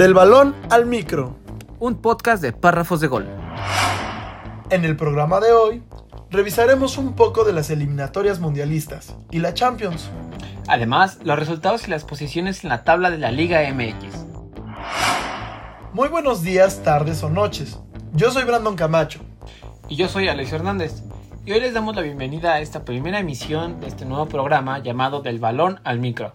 [0.00, 1.36] Del balón al micro.
[1.78, 3.26] Un podcast de párrafos de gol.
[4.70, 5.82] En el programa de hoy,
[6.30, 10.08] revisaremos un poco de las eliminatorias mundialistas y la Champions.
[10.68, 14.24] Además, los resultados y las posiciones en la tabla de la Liga MX.
[15.92, 17.78] Muy buenos días, tardes o noches.
[18.14, 19.20] Yo soy Brandon Camacho.
[19.86, 21.02] Y yo soy Alex Hernández.
[21.44, 25.20] Y hoy les damos la bienvenida a esta primera emisión de este nuevo programa llamado
[25.20, 26.32] Del balón al micro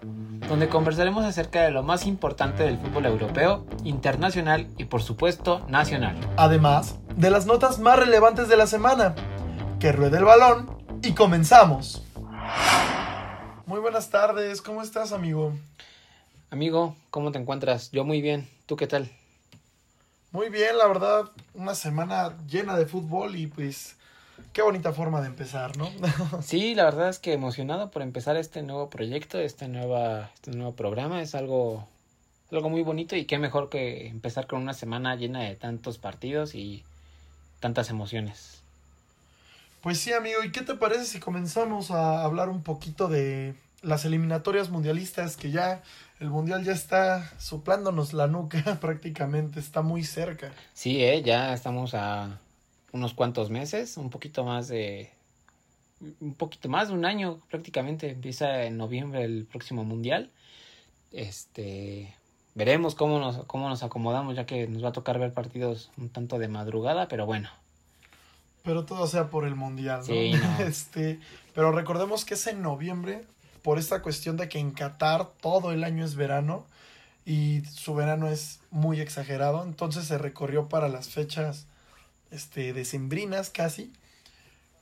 [0.48, 6.16] donde conversaremos acerca de lo más importante del fútbol europeo, internacional y por supuesto nacional.
[6.38, 9.16] Además de las notas más relevantes de la semana.
[9.80, 12.04] Que ruede el balón y comenzamos.
[13.66, 15.54] Muy buenas tardes, ¿cómo estás amigo?
[16.52, 17.92] Amigo, ¿cómo te encuentras?
[17.92, 19.10] Yo muy bien, ¿tú qué tal?
[20.32, 23.98] Muy bien, la verdad, una semana llena de fútbol y pues
[24.56, 25.92] Qué bonita forma de empezar, ¿no?
[26.42, 30.74] sí, la verdad es que emocionado por empezar este nuevo proyecto, este, nueva, este nuevo
[30.78, 31.22] programa.
[31.22, 31.86] Es algo,
[32.54, 36.56] algo muy bonito y qué mejor que empezar con una semana llena de tantos partidos
[36.56, 36.86] y
[37.60, 38.62] tantas emociones.
[39.82, 44.06] Pues sí, amigo, ¿y qué te parece si comenzamos a hablar un poquito de las
[44.06, 45.84] eliminatorias mundialistas que ya
[46.22, 50.54] el mundial ya está soplándonos la nuca prácticamente, está muy cerca.
[50.74, 52.40] Sí, eh, ya estamos a
[52.96, 55.12] unos cuantos meses, un poquito más de
[56.22, 60.32] un poquito más de un año prácticamente, empieza en noviembre el próximo mundial.
[61.12, 62.16] Este,
[62.54, 66.10] veremos cómo nos cómo nos acomodamos ya que nos va a tocar ver partidos un
[66.10, 67.50] tanto de madrugada, pero bueno.
[68.64, 70.14] Pero todo sea por el mundial, ¿no?
[70.66, 71.20] Este,
[71.54, 73.26] pero recordemos que es en noviembre
[73.62, 76.66] por esta cuestión de que en Qatar todo el año es verano
[77.26, 81.68] y su verano es muy exagerado, entonces se recorrió para las fechas
[82.36, 83.92] este, decembrinas casi,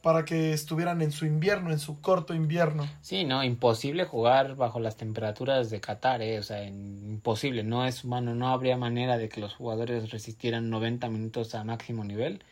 [0.01, 2.85] para que estuvieran en su invierno, en su corto invierno.
[3.01, 8.03] Sí, no, imposible jugar bajo las temperaturas de Qatar, eh, o sea, imposible, no es
[8.03, 12.43] humano, no habría manera de que los jugadores resistieran 90 minutos a máximo nivel.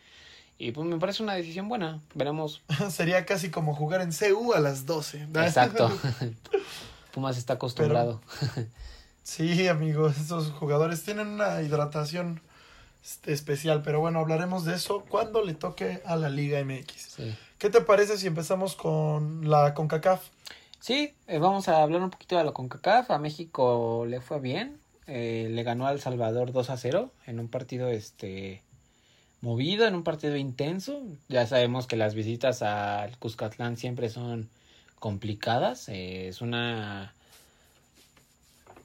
[0.56, 2.62] Y pues me parece una decisión buena, veremos.
[2.90, 5.28] Sería casi como jugar en CU a las 12.
[5.34, 5.90] Exacto.
[7.12, 8.22] Pumas está acostumbrado.
[9.22, 12.40] sí, amigos, esos jugadores tienen una hidratación
[13.26, 13.82] especial.
[13.82, 17.18] Pero bueno, hablaremos de eso cuando le toque a la Liga MX.
[17.58, 20.22] ¿Qué te parece si empezamos con la CONCACAF?
[20.80, 23.10] Sí, eh, vamos a hablar un poquito de la CONCACAF.
[23.10, 24.78] A México le fue bien.
[25.06, 28.62] Eh, le ganó al Salvador 2 a 0 en un partido este
[29.40, 31.02] movido, en un partido intenso.
[31.28, 34.48] Ya sabemos que las visitas al Cuscatlán siempre son
[34.98, 35.88] complicadas.
[35.88, 37.14] Eh, es una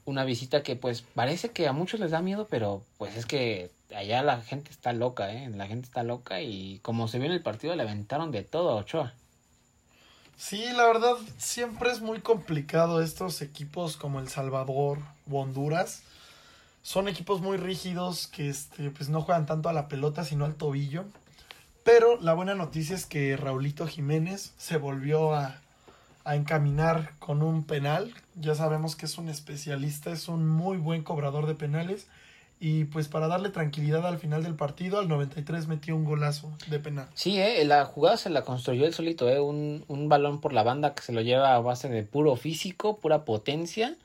[0.04, 3.70] una visita que pues parece que a muchos les da miedo, pero pues es que
[3.98, 5.50] allá la gente está loca, ¿eh?
[5.50, 8.70] La gente está loca y como se vio en el partido le aventaron de todo
[8.70, 9.12] a Ochoa.
[10.36, 14.98] Sí, la verdad siempre es muy complicado estos equipos como El Salvador
[15.28, 16.02] o Honduras.
[16.82, 20.54] Son equipos muy rígidos que este, pues no juegan tanto a la pelota sino al
[20.54, 21.04] tobillo.
[21.82, 25.60] Pero la buena noticia es que Raulito Jiménez se volvió a,
[26.24, 28.14] a encaminar con un penal.
[28.36, 32.06] Ya sabemos que es un especialista, es un muy buen cobrador de penales
[32.60, 36.78] y pues para darle tranquilidad al final del partido, al 93 metió un golazo de
[36.78, 37.08] penal.
[37.14, 40.62] Sí, eh, la jugada se la construyó él solito, eh, un, un balón por la
[40.62, 43.96] banda que se lo lleva a base de puro físico, pura potencia,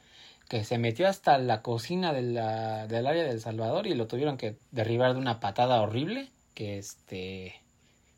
[0.49, 5.13] que se metió hasta la cocina del área del Salvador y lo tuvieron que derribar
[5.13, 7.59] de una patada horrible, que este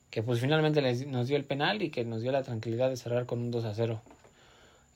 [0.09, 2.95] que pues finalmente les, nos dio el penal y que nos dio la tranquilidad de
[2.95, 4.01] cerrar con un 2 a 0.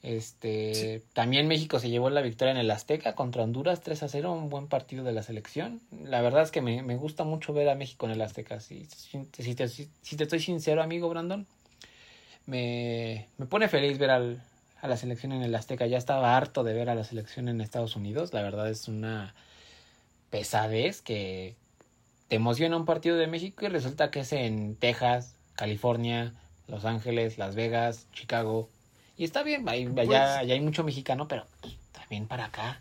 [0.02, 4.32] Este, también México se llevó la victoria en el Azteca contra Honduras 3 a 0,
[4.32, 5.82] un buen partido de la selección.
[6.04, 8.62] La verdad es que me, me gusta mucho ver a México en el Azteca.
[8.62, 11.46] Si, si, te, si, te, estoy sincero, amigo Brandon,
[12.46, 14.42] me, me pone feliz ver al,
[14.82, 15.86] a la selección en el Azteca.
[15.86, 18.34] Ya estaba harto de ver a la selección en Estados Unidos.
[18.34, 19.36] La verdad es una
[20.30, 21.56] pesadez que
[22.30, 26.34] te emociona un partido de México y resulta que es en Texas, California,
[26.68, 28.70] Los Ángeles, Las Vegas, Chicago
[29.20, 30.10] y está bien, allá, pues
[30.50, 31.46] hay mucho mexicano, pero
[31.92, 32.80] también para acá.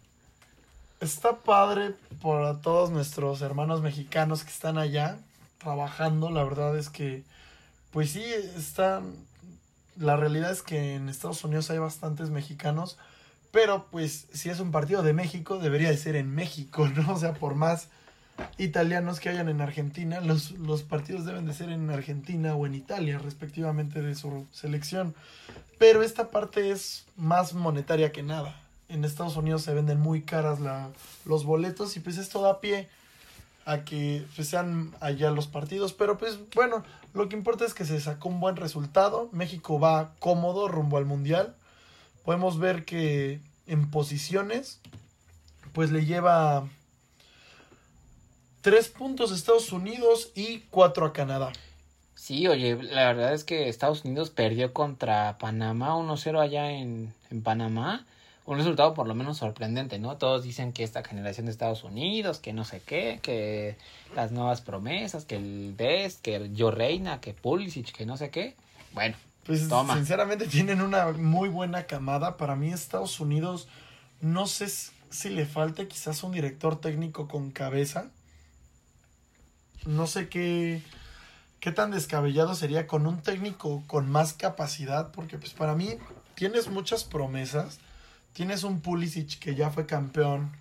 [1.00, 5.18] Está padre por todos nuestros hermanos mexicanos que están allá
[5.58, 6.30] trabajando.
[6.30, 7.24] La verdad es que,
[7.90, 8.22] pues sí,
[8.56, 9.16] están.
[9.96, 12.98] La realidad es que en Estados Unidos hay bastantes mexicanos,
[13.50, 17.14] pero pues si es un partido de México, debería de ser en México, ¿no?
[17.14, 17.88] O sea, por más
[18.58, 22.74] italianos que hayan en Argentina, los, los partidos deben de ser en Argentina o en
[22.74, 25.14] Italia, respectivamente de su selección.
[25.78, 28.60] Pero esta parte es más monetaria que nada.
[28.88, 30.88] En Estados Unidos se venden muy caras la,
[31.24, 32.88] los boletos y pues esto da pie
[33.64, 35.92] a que pues, sean allá los partidos.
[35.92, 36.84] Pero pues bueno,
[37.14, 39.28] lo que importa es que se sacó un buen resultado.
[39.32, 41.54] México va cómodo rumbo al Mundial.
[42.24, 44.80] Podemos ver que en posiciones
[45.72, 46.66] pues le lleva
[48.60, 51.52] Tres puntos Estados Unidos y cuatro a Canadá.
[52.14, 57.42] Sí, oye, la verdad es que Estados Unidos perdió contra Panamá 1-0 allá en, en
[57.42, 58.04] Panamá.
[58.44, 60.16] Un resultado por lo menos sorprendente, ¿no?
[60.16, 63.76] Todos dicen que esta generación de Estados Unidos, que no sé qué, que
[64.16, 66.38] las nuevas promesas, que el Best, que
[66.70, 68.56] Reina, que Pulisic, que no sé qué.
[68.94, 69.94] Bueno, Pues Toma.
[69.94, 72.36] sinceramente tienen una muy buena camada.
[72.36, 73.68] Para mí Estados Unidos
[74.20, 74.66] no sé
[75.10, 78.10] si le falta quizás un director técnico con cabeza.
[79.86, 80.82] No sé qué,
[81.60, 85.96] qué tan descabellado sería con un técnico con más capacidad, porque pues para mí
[86.34, 87.78] tienes muchas promesas.
[88.32, 90.52] Tienes un Pulisic que ya fue campeón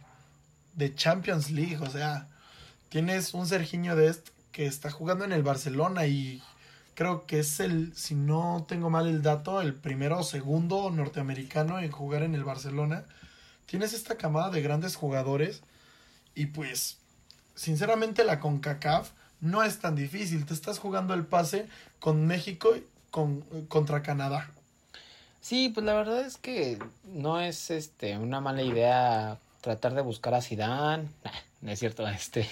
[0.74, 2.28] de Champions League, o sea,
[2.90, 6.42] tienes un Serginho Dest que está jugando en el Barcelona y
[6.96, 11.80] creo que es el, si no tengo mal el dato, el primero o segundo norteamericano
[11.80, 13.06] en jugar en el Barcelona.
[13.68, 15.62] Tienes esta camada de grandes jugadores
[16.34, 16.98] y pues,
[17.58, 19.10] sinceramente la CONCACAF
[19.42, 20.46] no es tan difícil.
[20.46, 21.68] Te estás jugando el pase
[22.00, 24.50] con México y con, contra Canadá.
[25.42, 30.34] Sí, pues la verdad es que no es este una mala idea tratar de buscar
[30.34, 31.32] a Zidane, Nah,
[31.62, 32.48] no es cierto, este,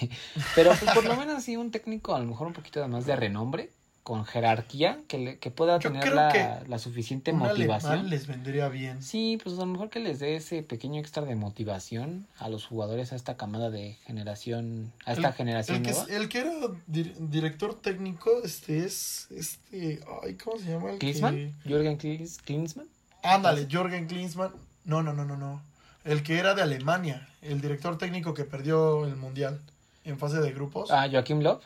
[0.55, 3.15] pero pues, por lo menos sí un técnico a lo mejor un poquito más de
[3.15, 3.69] renombre,
[4.05, 7.91] con jerarquía, que, le- que pueda Yo tener la, que la suficiente Un motivación.
[7.93, 9.01] alemán les vendría bien.
[9.01, 12.67] Sí, pues a lo mejor que les dé ese pequeño extra de motivación a los
[12.67, 16.05] jugadores, a esta camada de generación, a esta El- generación El que, nueva.
[16.05, 16.51] es- el que era
[16.87, 20.91] dir- director técnico, este es, este, ay, ¿cómo se llama?
[20.91, 22.87] El que- Klinsmann, Jürgen Klins- Klinsmann.
[23.23, 24.51] Ándale, Jorgen Klinsmann.
[24.83, 25.63] No, no, no, no, no.
[26.03, 29.59] El que era de Alemania, el director técnico que perdió el mundial
[30.03, 30.91] en fase de grupos.
[30.91, 31.59] Ah, Joachim Löw.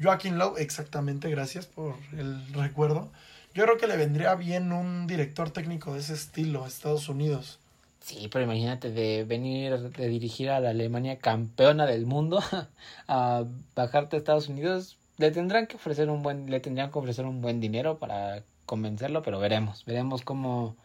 [0.00, 3.10] Joaquín Lowe, exactamente, gracias por el recuerdo.
[3.54, 7.58] Yo creo que le vendría bien un director técnico de ese estilo a Estados Unidos.
[8.00, 12.40] Sí, pero imagínate de venir, de dirigir a la Alemania campeona del mundo
[13.08, 17.26] a bajarte a Estados Unidos, le tendrán que ofrecer un buen, le tendrían que ofrecer
[17.26, 20.76] un buen dinero para convencerlo, pero veremos, veremos cómo,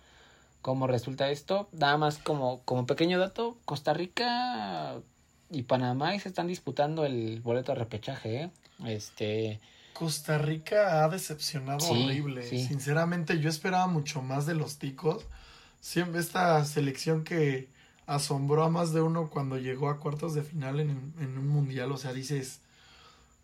[0.61, 1.69] cómo resulta esto.
[1.71, 4.95] Nada más como, como pequeño dato, Costa Rica
[5.51, 8.49] y Panamá se están disputando el boleto de repechaje, ¿eh?
[8.85, 9.59] Este,
[9.93, 12.43] Costa Rica ha decepcionado Sí, horrible.
[12.47, 12.65] sí.
[12.65, 15.25] Sinceramente, yo esperaba mucho más de los ticos.
[15.81, 17.69] Siempre esta selección que
[18.05, 21.91] asombró a más de uno cuando llegó a cuartos de final en, en un mundial.
[21.91, 22.59] O sea, dices,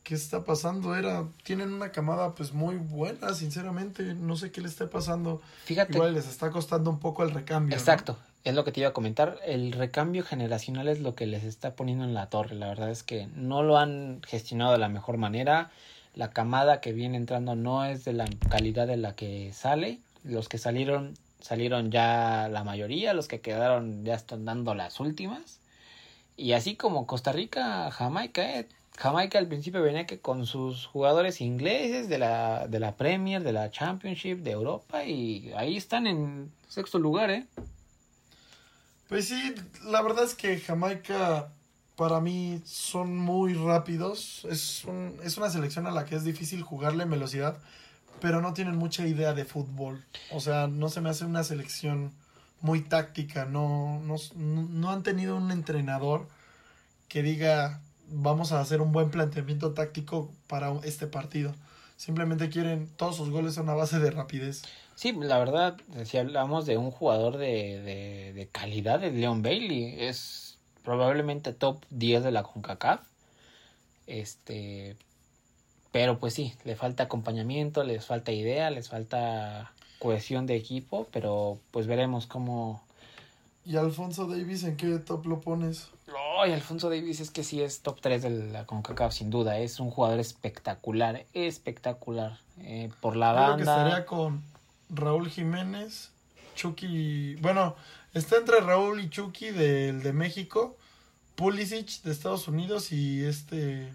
[0.03, 0.95] ¿qué está pasando?
[0.95, 4.15] Era, tienen una camada pues muy buena, sinceramente.
[4.15, 5.41] No sé qué le está pasando.
[5.65, 7.75] fíjate Igual les está costando un poco el recambio.
[7.77, 8.17] Exacto,
[8.49, 9.39] es lo que te iba a comentar.
[9.45, 12.55] El recambio generacional es lo que les está poniendo en la torre.
[12.55, 15.71] La verdad es que no lo han gestionado de la mejor manera.
[16.15, 19.99] La camada que viene entrando no es de la calidad de la que sale.
[20.23, 23.13] Los que salieron, salieron ya la mayoría.
[23.13, 25.59] Los que quedaron ya están dando las últimas.
[26.35, 28.67] Y así como Costa Rica, Jamaica, eh.
[28.97, 33.53] Jamaica al principio venía que con sus jugadores ingleses de la, de la Premier, de
[33.53, 35.05] la Championship, de Europa.
[35.05, 37.45] Y ahí están en sexto lugar, ¿eh?
[39.09, 41.51] Pues sí, la verdad es que Jamaica
[41.95, 44.45] para mí son muy rápidos.
[44.49, 47.57] Es, un- es una selección a la que es difícil jugarle en velocidad,
[48.21, 50.05] pero no tienen mucha idea de fútbol.
[50.31, 52.11] O sea, no se me hace una selección
[52.61, 53.45] muy táctica.
[53.45, 56.27] No, no, no han tenido un entrenador
[57.07, 61.53] que diga vamos a hacer un buen planteamiento táctico para este partido.
[61.97, 64.63] Simplemente quieren, todos sus goles son a base de rapidez.
[64.99, 69.95] Sí, la verdad, si hablamos de un jugador de, de, de calidad, de Leon Bailey,
[69.97, 72.99] es probablemente top 10 de la CONCACAF.
[74.07, 74.97] Este,
[75.93, 81.59] pero pues sí, le falta acompañamiento, les falta idea, les falta cohesión de equipo, pero
[81.71, 82.83] pues veremos cómo...
[83.63, 85.87] ¿Y Alfonso Davis en qué top lo pones?
[86.41, 89.79] Ay, Alfonso Davis es que sí es top 3 de la CONCACAF, sin duda, es
[89.79, 94.58] un jugador espectacular, espectacular, eh, por la creo que estaría con
[94.89, 96.11] Raúl Jiménez,
[96.55, 97.35] Chucky.
[97.35, 97.75] Bueno,
[98.13, 100.77] está entre Raúl y Chucky del de México,
[101.35, 103.93] Pulisic de Estados Unidos y este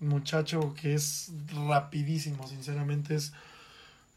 [0.00, 1.30] muchacho que es
[1.68, 3.32] rapidísimo, sinceramente es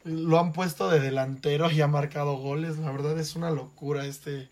[0.06, 4.48] lo han puesto de delantero y ha marcado goles, la verdad es una locura este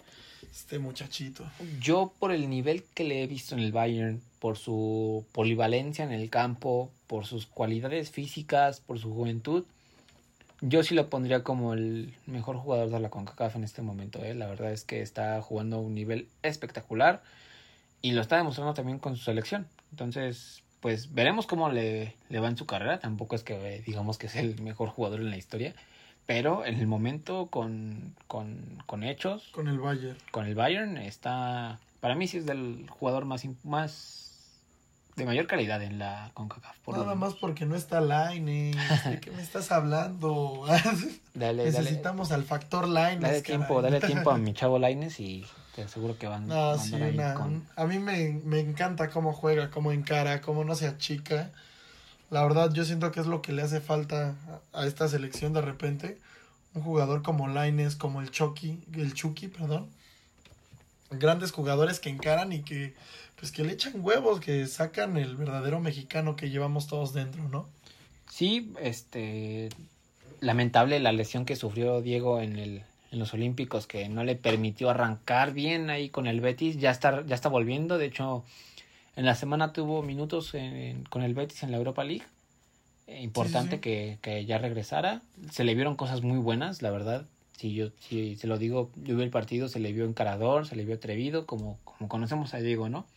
[0.52, 1.44] este muchachito.
[1.80, 6.12] Yo por el nivel que le he visto en el Bayern, por su polivalencia en
[6.12, 9.66] el campo, por sus cualidades físicas, por su juventud,
[10.62, 14.24] yo sí lo pondría como el mejor jugador de la CONCACAF en este momento.
[14.24, 14.34] ¿eh?
[14.34, 17.22] La verdad es que está jugando a un nivel espectacular
[18.02, 19.68] y lo está demostrando también con su selección.
[19.92, 23.00] Entonces, pues veremos cómo le, le va en su carrera.
[23.00, 25.74] Tampoco es que eh, digamos que es el mejor jugador en la historia,
[26.26, 30.18] pero en el momento con, con, con hechos, Con el Bayern.
[30.32, 34.27] con el Bayern está para mí sí es del jugador más más
[35.18, 36.78] de mayor calidad en la CONCACAF.
[36.86, 38.72] por Nada más porque no está Line.
[39.10, 40.64] ¿De qué me estás hablando?
[41.34, 43.18] dale, Necesitamos al factor Line.
[43.20, 45.44] Dale tiempo, dale tiempo a mi chavo Lines y
[45.76, 50.40] te aseguro que van, no, sí, a mí me, me encanta cómo juega, cómo encara,
[50.42, 51.52] cómo no se achica.
[52.30, 54.36] La verdad, yo siento que es lo que le hace falta
[54.72, 56.20] a esta selección de repente.
[56.76, 59.90] Un jugador como Laines, como el Chucky, el Chucky, perdón.
[61.10, 62.94] Grandes jugadores que encaran y que
[63.40, 67.68] pues que le echan huevos, que sacan el verdadero mexicano que llevamos todos dentro, ¿no?
[68.30, 69.70] Sí, este
[70.40, 74.90] lamentable la lesión que sufrió Diego en el en los Olímpicos que no le permitió
[74.90, 78.44] arrancar bien ahí con el Betis, ya está ya está volviendo, de hecho
[79.16, 80.54] en la semana tuvo minutos
[81.10, 82.26] con el Betis en la Europa League.
[83.08, 85.22] Eh, importante Que, que, ya regresara.
[85.52, 87.26] Se le vieron cosas muy buenas, la verdad.
[87.56, 90.76] Si yo si se lo digo, yo vi el partido, se le vio encarador, se
[90.76, 93.08] le vio atrevido, como, como conocemos a Diego, ¿no?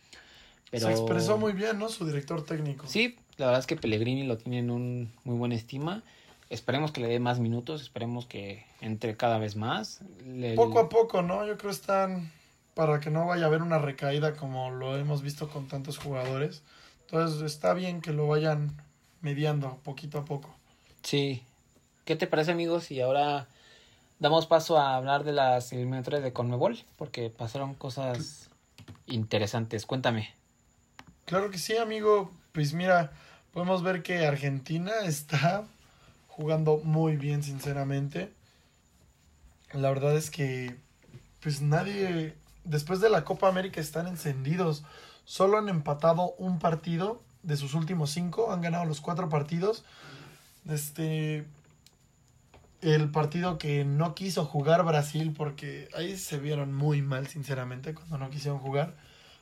[0.71, 0.87] Pero...
[0.87, 1.89] Se expresó muy bien, ¿no?
[1.89, 2.87] Su director técnico.
[2.87, 6.01] Sí, la verdad es que Pellegrini lo tiene en un muy buena estima.
[6.49, 10.01] Esperemos que le dé más minutos, esperemos que entre cada vez más.
[10.55, 11.45] Poco a poco, ¿no?
[11.45, 12.31] Yo creo que están
[12.73, 16.63] para que no vaya a haber una recaída como lo hemos visto con tantos jugadores.
[17.05, 18.71] Entonces está bien que lo vayan
[19.21, 20.53] mediando poquito a poco.
[21.03, 21.43] Sí.
[22.05, 22.91] ¿Qué te parece amigos?
[22.91, 23.47] Y ahora
[24.19, 28.49] damos paso a hablar de las eliminatorias de Conmebol, porque pasaron cosas
[29.07, 29.85] interesantes.
[29.85, 30.29] Cuéntame.
[31.25, 32.31] Claro que sí, amigo.
[32.51, 33.11] Pues mira,
[33.53, 35.65] podemos ver que Argentina está
[36.27, 38.31] jugando muy bien, sinceramente.
[39.73, 40.75] La verdad es que
[41.41, 44.83] pues nadie después de la Copa América están encendidos.
[45.25, 48.51] Solo han empatado un partido de sus últimos cinco.
[48.51, 49.83] Han ganado los cuatro partidos.
[50.69, 51.45] Este.
[52.81, 58.17] El partido que no quiso jugar Brasil, porque ahí se vieron muy mal, sinceramente, cuando
[58.17, 58.95] no quisieron jugar.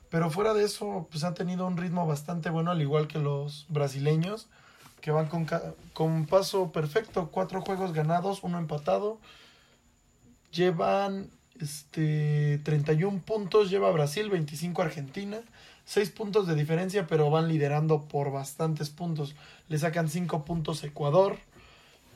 [0.09, 3.65] Pero fuera de eso, pues han tenido un ritmo bastante bueno, al igual que los
[3.69, 4.47] brasileños,
[5.01, 5.47] que van con,
[5.93, 7.29] con paso perfecto.
[7.31, 9.19] Cuatro juegos ganados, uno empatado.
[10.51, 15.41] Llevan este, 31 puntos lleva Brasil, 25 Argentina.
[15.85, 19.35] 6 puntos de diferencia, pero van liderando por bastantes puntos.
[19.69, 21.39] Le sacan 5 puntos Ecuador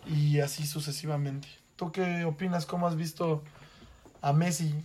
[0.05, 1.47] y así sucesivamente.
[1.75, 2.67] ¿Tú qué opinas?
[2.67, 3.41] ¿Cómo has visto
[4.21, 4.75] a Messi?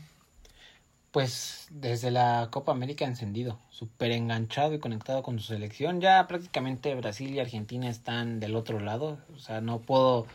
[1.11, 6.01] Pues desde la Copa América encendido, súper enganchado y conectado con su selección.
[6.01, 9.19] Ya prácticamente Brasil y Argentina están del otro lado.
[9.35, 10.27] O sea, no puedo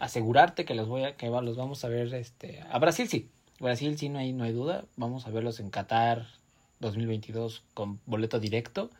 [0.00, 3.98] asegurarte que los voy a, que los vamos a ver este a Brasil sí, Brasil
[3.98, 4.84] sí no hay, no hay duda.
[4.96, 6.26] Vamos a verlos en Qatar
[6.80, 8.90] 2022 con boleto directo.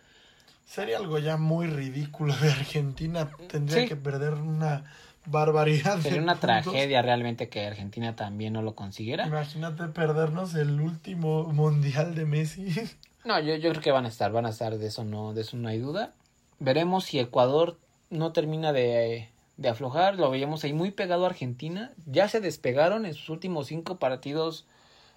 [0.67, 3.31] Sería algo ya muy ridículo de Argentina.
[3.49, 4.85] Tendría que perder una
[5.31, 6.01] barbaridad.
[6.01, 9.27] Sería una tragedia realmente que Argentina también no lo consiguiera.
[9.27, 12.69] Imagínate perdernos el último mundial de Messi.
[13.25, 15.43] No, yo, yo creo que van a estar, van a estar, de eso no, de
[15.43, 16.15] eso no hay duda.
[16.61, 17.77] Veremos si Ecuador
[18.09, 23.05] no termina de de aflojar, lo veíamos ahí muy pegado a Argentina, ya se despegaron
[23.05, 24.67] en sus últimos cinco partidos,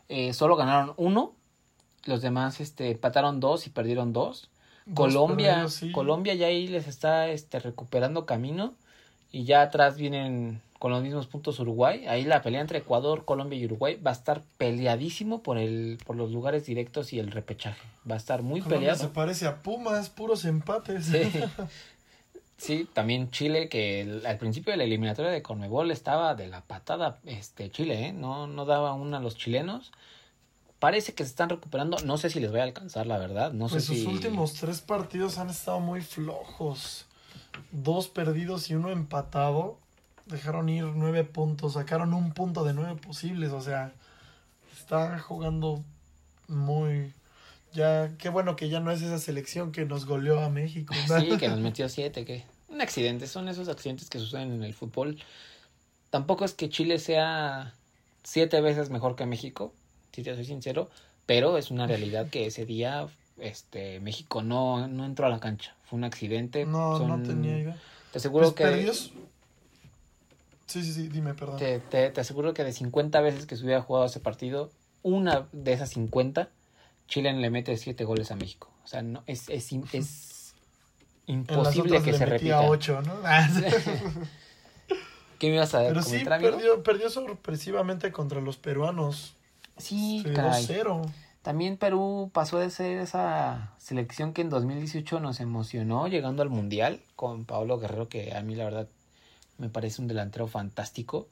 [0.10, 1.36] eh, solo ganaron uno,
[2.06, 4.50] los demás este, empataron dos y perdieron dos.
[4.96, 8.74] Colombia, Colombia ya ahí les está este, recuperando camino
[9.32, 12.06] y ya atrás vienen con los mismos puntos Uruguay.
[12.08, 16.16] Ahí la pelea entre Ecuador, Colombia y Uruguay va a estar peleadísimo por el por
[16.16, 17.82] los lugares directos y el repechaje.
[18.10, 18.98] Va a estar muy peleado.
[18.98, 21.06] Se parece a Pumas, puros empates.
[21.06, 21.22] Sí.
[22.62, 27.18] Sí, también Chile, que al principio de la eliminatoria de Conmebol estaba de la patada
[27.26, 28.14] este Chile, ¿eh?
[28.14, 29.92] no, no daba una a los chilenos.
[30.78, 33.52] Parece que se están recuperando, no sé si les voy a alcanzar, la verdad.
[33.52, 37.08] No pues sé sus últimos tres partidos han estado muy flojos.
[37.72, 39.78] Dos perdidos y uno empatado.
[40.26, 43.92] Dejaron ir nueve puntos, sacaron un punto de nueve posibles, o sea,
[44.78, 45.84] están jugando
[46.48, 47.14] muy,
[47.74, 50.94] ya, qué bueno que ya no es esa selección que nos goleó a México.
[50.94, 54.74] Sí, que nos metió siete, que un accidente, son esos accidentes que suceden en el
[54.74, 55.18] fútbol.
[56.10, 57.74] Tampoco es que Chile sea
[58.24, 59.74] siete veces mejor que México,
[60.14, 60.90] si te soy sincero,
[61.26, 63.08] pero es una realidad que ese día
[63.40, 66.66] este México no, no entró a la cancha, fue un accidente.
[66.66, 67.78] No, no tenía idea.
[68.14, 68.94] Te aseguro pues, que...
[70.68, 71.58] Sí, sí, sí, dime, perdón.
[71.58, 74.72] Te, te, te aseguro que de 50 veces que se hubiera jugado ese partido,
[75.04, 76.48] una de esas 50
[77.10, 78.72] Chile le mete siete goles a México.
[78.86, 80.54] O sea, no, es, es, es
[81.28, 82.62] imposible que se repita.
[82.62, 83.16] Ocho, ¿no?
[85.38, 89.36] ¿Qué me ibas a Pero sí, perdió, perdió sorpresivamente contra los peruanos.
[89.76, 90.66] Sí, caray.
[91.42, 97.02] También Perú pasó de ser esa selección que en 2018 nos emocionó llegando al Mundial
[97.16, 98.88] con Pablo Guerrero, que a mí la verdad
[99.58, 101.28] me parece un delantero fantástico.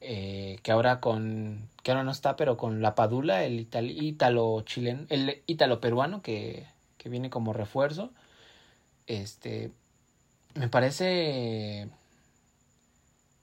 [0.00, 5.06] Eh, que ahora con que ahora no está pero con la Padula el ítalo chileno
[5.08, 6.68] el ítalo peruano que,
[6.98, 8.12] que viene como refuerzo
[9.08, 9.72] este,
[10.54, 11.88] me parece,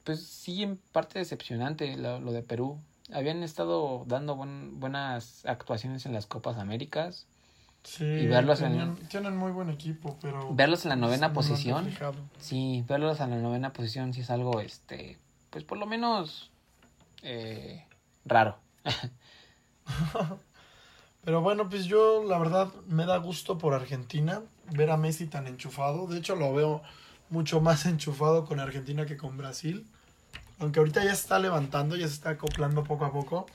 [0.04, 2.80] pues sí, en parte decepcionante lo, lo de Perú.
[3.14, 7.28] Habían estado dando buen, buenas actuaciones en las Copas Américas.
[7.84, 10.54] Sí, Y verlos en- tienen muy buen equipo, pero...
[10.56, 11.94] Verlos en la novena no lo han posición.
[12.40, 15.20] Sí, verlos en la novena posición sí es algo, este,
[15.52, 16.50] pues por lo menos
[17.22, 17.86] eh,
[18.26, 18.58] raro.
[21.24, 25.48] Pero bueno, pues yo la verdad me da gusto por Argentina ver a Messi tan
[25.48, 26.06] enchufado.
[26.08, 26.82] De hecho lo veo
[27.30, 29.88] mucho más enchufado con Argentina que con Brasil.
[30.60, 33.46] Aunque ahorita ya se está levantando, ya se está acoplando poco a poco.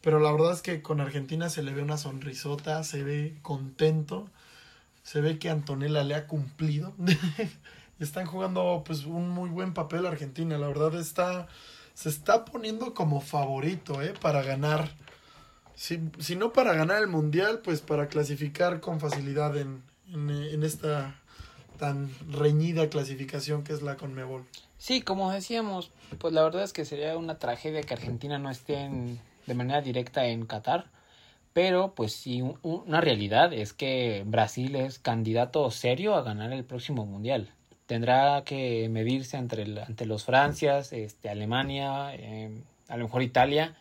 [0.00, 4.28] Pero la verdad es que con Argentina se le ve una sonrisota, se ve contento.
[5.02, 6.94] Se ve que Antonella le ha cumplido.
[7.98, 10.58] están jugando pues un muy buen papel Argentina.
[10.58, 11.48] La verdad está
[11.94, 14.14] se está poniendo como favorito, ¿eh?
[14.20, 14.90] Para ganar.
[15.74, 21.21] Si, si no para ganar el mundial, pues para clasificar con facilidad en, en esta
[21.82, 24.44] tan reñida clasificación que es la Conmebol.
[24.78, 28.88] Sí, como decíamos, pues la verdad es que sería una tragedia que Argentina no esté
[29.48, 30.84] de manera directa en Qatar.
[31.52, 36.52] Pero pues sí, un- un- una realidad es que Brasil es candidato serio a ganar
[36.52, 37.50] el próximo mundial.
[37.86, 43.74] Tendrá que medirse ante, el- ante los Francias, este, Alemania, eh, a lo mejor Italia.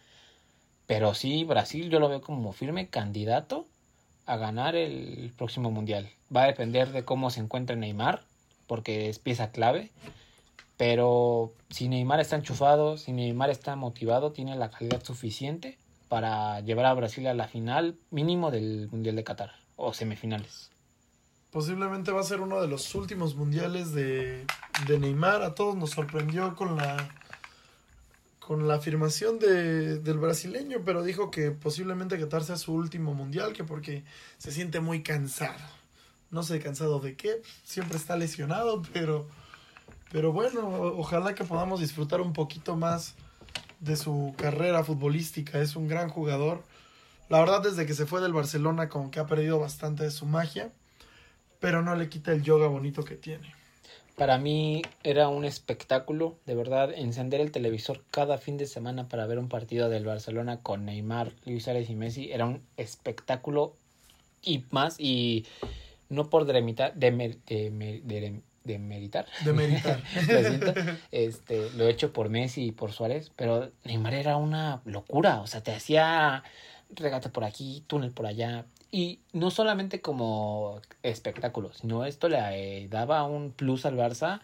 [0.88, 3.68] Pero sí, Brasil yo lo veo como firme candidato
[4.32, 6.10] a ganar el próximo mundial.
[6.34, 8.24] Va a depender de cómo se encuentre Neymar,
[8.66, 9.92] porque es pieza clave.
[10.78, 16.86] Pero si Neymar está enchufado, si Neymar está motivado, tiene la calidad suficiente para llevar
[16.86, 20.72] a Brasil a la final mínimo del Mundial de Qatar o semifinales.
[21.52, 24.46] Posiblemente va a ser uno de los últimos mundiales de,
[24.88, 25.42] de Neymar.
[25.42, 27.10] A todos nos sorprendió con la
[28.52, 33.54] con la afirmación de, del brasileño, pero dijo que posiblemente Qatar sea su último mundial,
[33.54, 34.04] que porque
[34.40, 35.64] se siente muy cansado.
[36.32, 39.26] No sé cansado de qué, siempre está lesionado, pero,
[40.12, 43.16] pero bueno, ojalá que podamos disfrutar un poquito más
[43.80, 45.62] de su carrera futbolística.
[45.62, 46.62] Es un gran jugador.
[47.30, 50.26] La verdad, desde que se fue del Barcelona, como que ha perdido bastante de su
[50.26, 50.74] magia
[51.62, 53.54] pero no le quita el yoga bonito que tiene.
[54.22, 59.26] Para mí era un espectáculo, de verdad, encender el televisor cada fin de semana para
[59.26, 63.74] ver un partido del Barcelona con Neymar, Luis Suárez y Messi era un espectáculo
[64.44, 65.48] y más y
[66.10, 70.04] no por demeritar, demer- demer- de- demeritar, De meritar.
[70.28, 70.76] lo siento,
[71.12, 75.48] este, lo he hecho por Messi y por Suárez, pero Neymar era una locura, o
[75.48, 76.44] sea, te hacía
[76.92, 83.24] regate por aquí, túnel por allá, y no solamente como espectáculo, sino esto le daba
[83.24, 84.42] un plus al Barça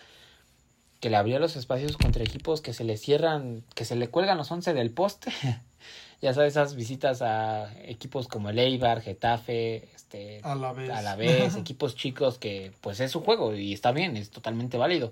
[1.00, 4.38] que le abría los espacios contra equipos que se le cierran, que se le cuelgan
[4.38, 5.32] los 11 del poste.
[6.22, 10.90] ya sabes, esas visitas a equipos como el Eibar, Getafe, este, A la vez.
[10.90, 14.78] a la vez, equipos chicos que pues es su juego y está bien, es totalmente
[14.78, 15.12] válido.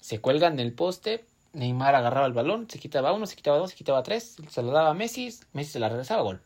[0.00, 3.76] Se cuelgan del poste, Neymar agarraba el balón, se quitaba uno, se quitaba dos, se
[3.76, 6.40] quitaba tres, se lo daba a Messi, Messi se la regresaba gol.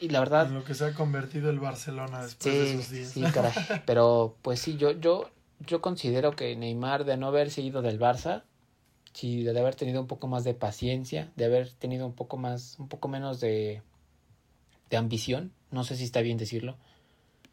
[0.00, 3.08] Y la verdad, En lo que se ha convertido el Barcelona después de esos días.
[3.08, 3.52] sí, caray.
[3.86, 5.30] Pero pues sí, yo, yo,
[5.60, 8.44] yo considero que Neymar de no haberse ido del Barça,
[9.12, 12.76] sí, de haber tenido un poco más de paciencia, de haber tenido un poco más,
[12.78, 13.82] un poco menos de,
[14.90, 16.76] de ambición, no sé si está bien decirlo,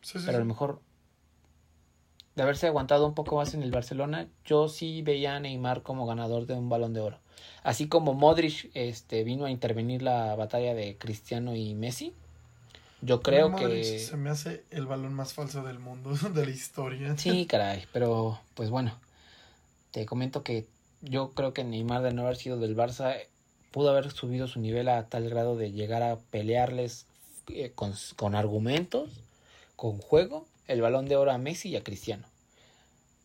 [0.01, 0.81] Sí, sí, pero a lo mejor
[2.35, 6.05] de haberse aguantado un poco más en el Barcelona, yo sí veía a Neymar como
[6.05, 7.19] ganador de un balón de oro.
[7.63, 12.13] Así como Modric este, vino a intervenir la batalla de Cristiano y Messi,
[13.05, 13.99] yo creo Modric que...
[13.99, 17.17] Se me hace el balón más falso del mundo, de la historia.
[17.17, 18.97] Sí, caray, pero pues bueno,
[19.91, 20.65] te comento que
[21.01, 23.15] yo creo que Neymar de no haber sido del Barça
[23.71, 27.05] pudo haber subido su nivel a tal grado de llegar a pelearles
[27.49, 29.09] eh, con, con argumentos,
[29.75, 32.25] con juego, el balón de oro a Messi y a Cristiano.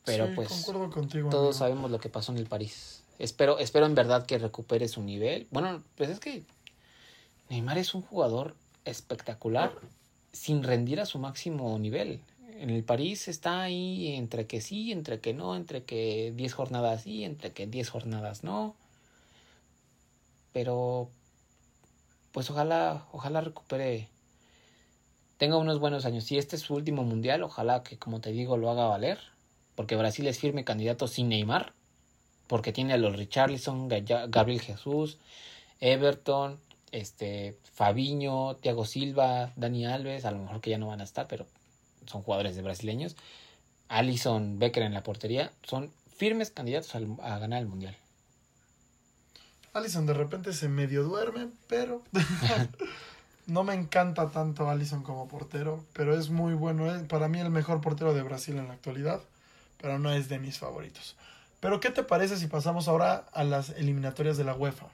[0.04, 1.30] Pero Sí, pues concuerdo contigo.
[1.30, 1.58] todos amigo.
[1.58, 3.02] sabemos lo que pasó en el París.
[3.18, 5.46] Espero, espero en verdad que recupere su nivel.
[5.50, 6.42] Bueno, pues es que
[7.48, 8.54] Neymar es un jugador
[8.90, 9.72] espectacular
[10.32, 12.20] sin rendir a su máximo nivel.
[12.58, 17.02] En el París está ahí entre que sí, entre que no, entre que 10 jornadas
[17.02, 18.74] sí, entre que 10 jornadas no.
[20.52, 21.08] Pero
[22.32, 24.08] pues ojalá, ojalá recupere
[25.38, 26.24] tenga unos buenos años.
[26.24, 29.18] Si este es su último mundial, ojalá que como te digo lo haga valer,
[29.74, 31.72] porque Brasil es firme candidato sin Neymar,
[32.46, 35.16] porque tiene a los Richarlison, Ga- Gabriel Jesús,
[35.80, 36.60] Everton,
[36.92, 41.26] este Fabiño, Thiago Silva, Dani Alves, a lo mejor que ya no van a estar,
[41.28, 41.46] pero
[42.06, 43.16] son jugadores de brasileños.
[43.88, 47.96] Alison Becker en la portería, son firmes candidatos al- a ganar el mundial.
[49.72, 52.02] Allison de repente se medio duerme, pero
[53.46, 56.92] no me encanta tanto Allison como portero, pero es muy bueno.
[56.94, 59.20] Es para mí el mejor portero de Brasil en la actualidad,
[59.80, 61.16] pero no es de mis favoritos.
[61.60, 64.86] Pero ¿qué te parece si pasamos ahora a las eliminatorias de la UEFA?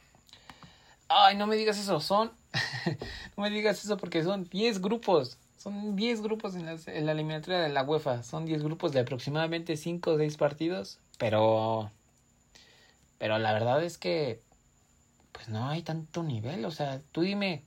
[1.09, 2.33] Ay, no me digas eso, son...
[3.37, 5.38] no me digas eso porque son 10 grupos.
[5.57, 8.23] Son 10 grupos en, la eliminatoria de la UEFA.
[8.23, 10.99] Son 10 grupos de aproximadamente 5 o 6 partidos.
[11.19, 11.90] Pero...
[13.19, 14.40] Pero la verdad es que...
[15.33, 16.64] Pues no hay tanto nivel.
[16.64, 17.62] O sea, tú dime...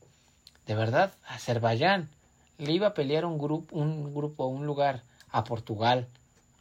[0.66, 2.10] De verdad, Azerbaiyán
[2.60, 6.08] le iba a pelear un grupo, un grupo, un lugar a Portugal,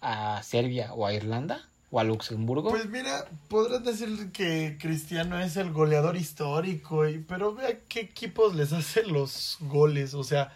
[0.01, 2.71] a Serbia o a Irlanda o a Luxemburgo.
[2.71, 8.73] Pues mira, podrás decir que Cristiano es el goleador histórico, pero vea qué equipos les
[8.73, 10.53] hace los goles, o sea,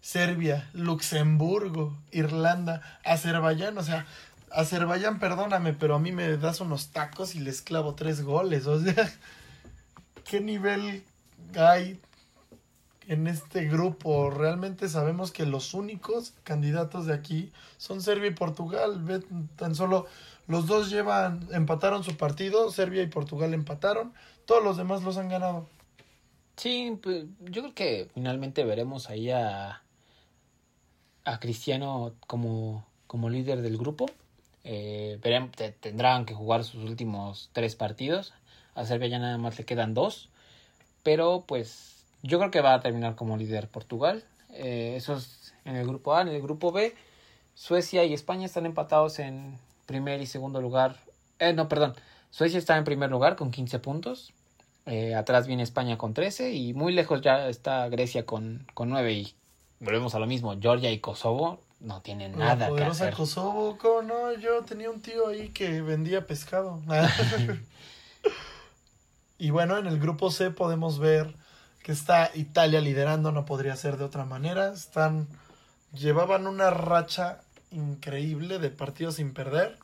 [0.00, 4.06] Serbia, Luxemburgo, Irlanda, Azerbaiyán, o sea,
[4.50, 8.80] Azerbaiyán, perdóname, pero a mí me das unos tacos y les clavo tres goles, o
[8.80, 9.10] sea,
[10.24, 11.02] ¿qué nivel
[11.56, 12.00] hay
[13.08, 14.30] en este grupo.
[14.30, 19.22] Realmente sabemos que los únicos candidatos de aquí son Serbia y Portugal.
[19.56, 20.06] Tan solo
[20.46, 24.12] los dos llevan, empataron su partido, Serbia y Portugal empataron,
[24.46, 25.66] todos los demás los han ganado.
[26.56, 29.82] Sí, pues yo creo que finalmente veremos ahí a,
[31.24, 34.06] a Cristiano como, como líder del grupo.
[34.62, 35.18] Eh,
[35.80, 38.32] tendrán que jugar sus últimos tres partidos.
[38.74, 40.30] A Serbia ya nada más le quedan dos.
[41.02, 44.24] Pero pues yo creo que va a terminar como líder Portugal.
[44.50, 46.22] Eh, eso es en el grupo A.
[46.22, 46.94] En el grupo B,
[47.54, 50.96] Suecia y España están empatados en primer y segundo lugar.
[51.38, 51.94] Eh, no, perdón.
[52.30, 54.32] Suecia está en primer lugar con 15 puntos.
[54.86, 59.12] Eh, atrás viene España con 13 y muy lejos ya está Grecia con, con 9
[59.12, 59.34] y
[59.80, 60.54] volvemos a lo mismo.
[60.60, 63.14] Georgia y Kosovo no tienen nada que hacer.
[63.14, 64.34] Kosovo, ¿cómo no?
[64.34, 66.82] Yo tenía un tío ahí que vendía pescado.
[69.38, 71.34] y bueno, en el grupo C podemos ver
[71.82, 74.72] que está Italia liderando, no podría ser de otra manera.
[74.72, 75.28] Están
[75.94, 77.40] llevaban una racha
[77.74, 79.78] increíble de partidos sin perder,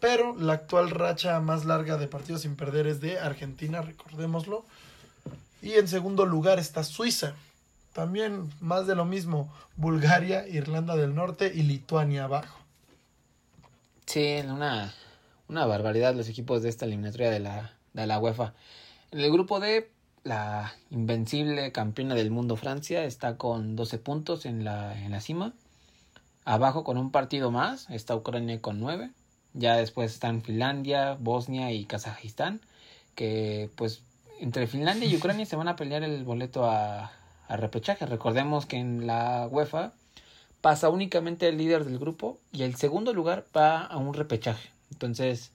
[0.00, 4.64] pero la actual racha más larga de partidos sin perder es de Argentina, recordémoslo.
[5.60, 7.34] Y en segundo lugar está Suiza.
[7.92, 12.58] También más de lo mismo, Bulgaria, Irlanda del Norte y Lituania abajo.
[14.06, 14.94] Sí, una,
[15.48, 18.54] una barbaridad los equipos de esta eliminatoria de la, de la UEFA.
[19.10, 19.90] En el grupo D,
[20.22, 25.54] la invencible campeona del mundo Francia está con 12 puntos en la, en la cima.
[26.48, 29.10] Abajo con un partido más está Ucrania con 9.
[29.52, 32.62] Ya después están Finlandia, Bosnia y Kazajistán.
[33.14, 34.02] Que pues
[34.40, 37.12] entre Finlandia y Ucrania se van a pelear el boleto a,
[37.48, 38.06] a repechaje.
[38.06, 39.92] Recordemos que en la UEFA
[40.62, 44.70] pasa únicamente el líder del grupo y el segundo lugar va a un repechaje.
[44.90, 45.52] Entonces,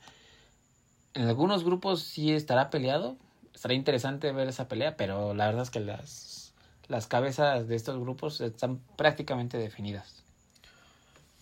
[1.16, 3.18] en algunos grupos sí estará peleado,
[3.52, 6.54] estaría interesante ver esa pelea, pero la verdad es que las,
[6.88, 10.23] las cabezas de estos grupos están prácticamente definidas.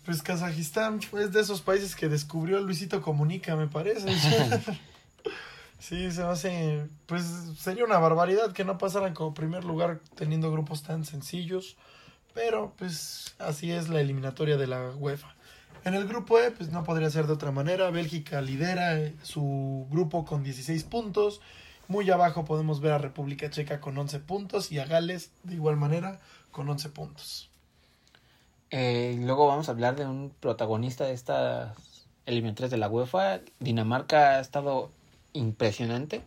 [0.04, 4.08] Pues Kazajistán es de esos países que descubrió Luisito Comunica, me parece.
[5.78, 6.88] sí, se hace.
[7.06, 7.24] Pues
[7.58, 11.76] sería una barbaridad que no pasaran como primer lugar teniendo grupos tan sencillos.
[12.34, 15.34] Pero pues así es la eliminatoria de la UEFA.
[15.84, 17.90] En el grupo E, pues no podría ser de otra manera.
[17.90, 21.40] Bélgica lidera eh, su grupo con 16 puntos.
[21.88, 25.76] Muy abajo podemos ver a República Checa con 11 puntos y a Gales de igual
[25.76, 27.51] manera con 11 puntos.
[28.72, 33.40] Eh, luego vamos a hablar de un protagonista de estas eliminatorias de la UEFA.
[33.60, 34.90] Dinamarca ha estado
[35.34, 36.22] impresionante.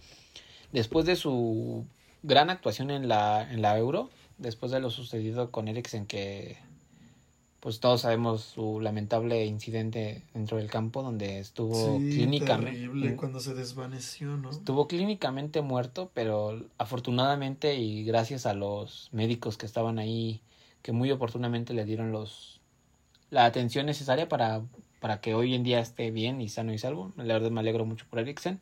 [0.71, 1.85] Después de su
[2.21, 6.57] gran actuación en la, en la Euro, después de lo sucedido con Eriksen que
[7.65, 14.37] pues todos sabemos su lamentable incidente dentro del campo donde estuvo clínicamente cuando se desvaneció,
[14.37, 14.51] ¿no?
[14.51, 20.41] Estuvo clínicamente muerto, pero afortunadamente y gracias a los médicos que estaban ahí
[20.85, 22.61] que muy oportunamente le dieron los
[23.31, 24.61] la atención necesaria para
[24.99, 27.11] para que hoy en día esté bien y sano y salvo.
[27.17, 28.61] La verdad me alegro mucho por Eriksen.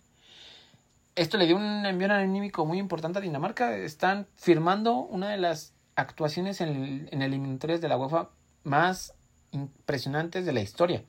[1.15, 3.75] Esto le dio un envío anímico muy importante a Dinamarca.
[3.75, 8.29] Están firmando una de las actuaciones en, en eliminatorias de la UEFA
[8.63, 9.13] más
[9.51, 11.03] impresionantes de la historia.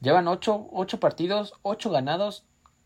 [0.00, 2.44] Llevan 8, partidos, 8 ganados,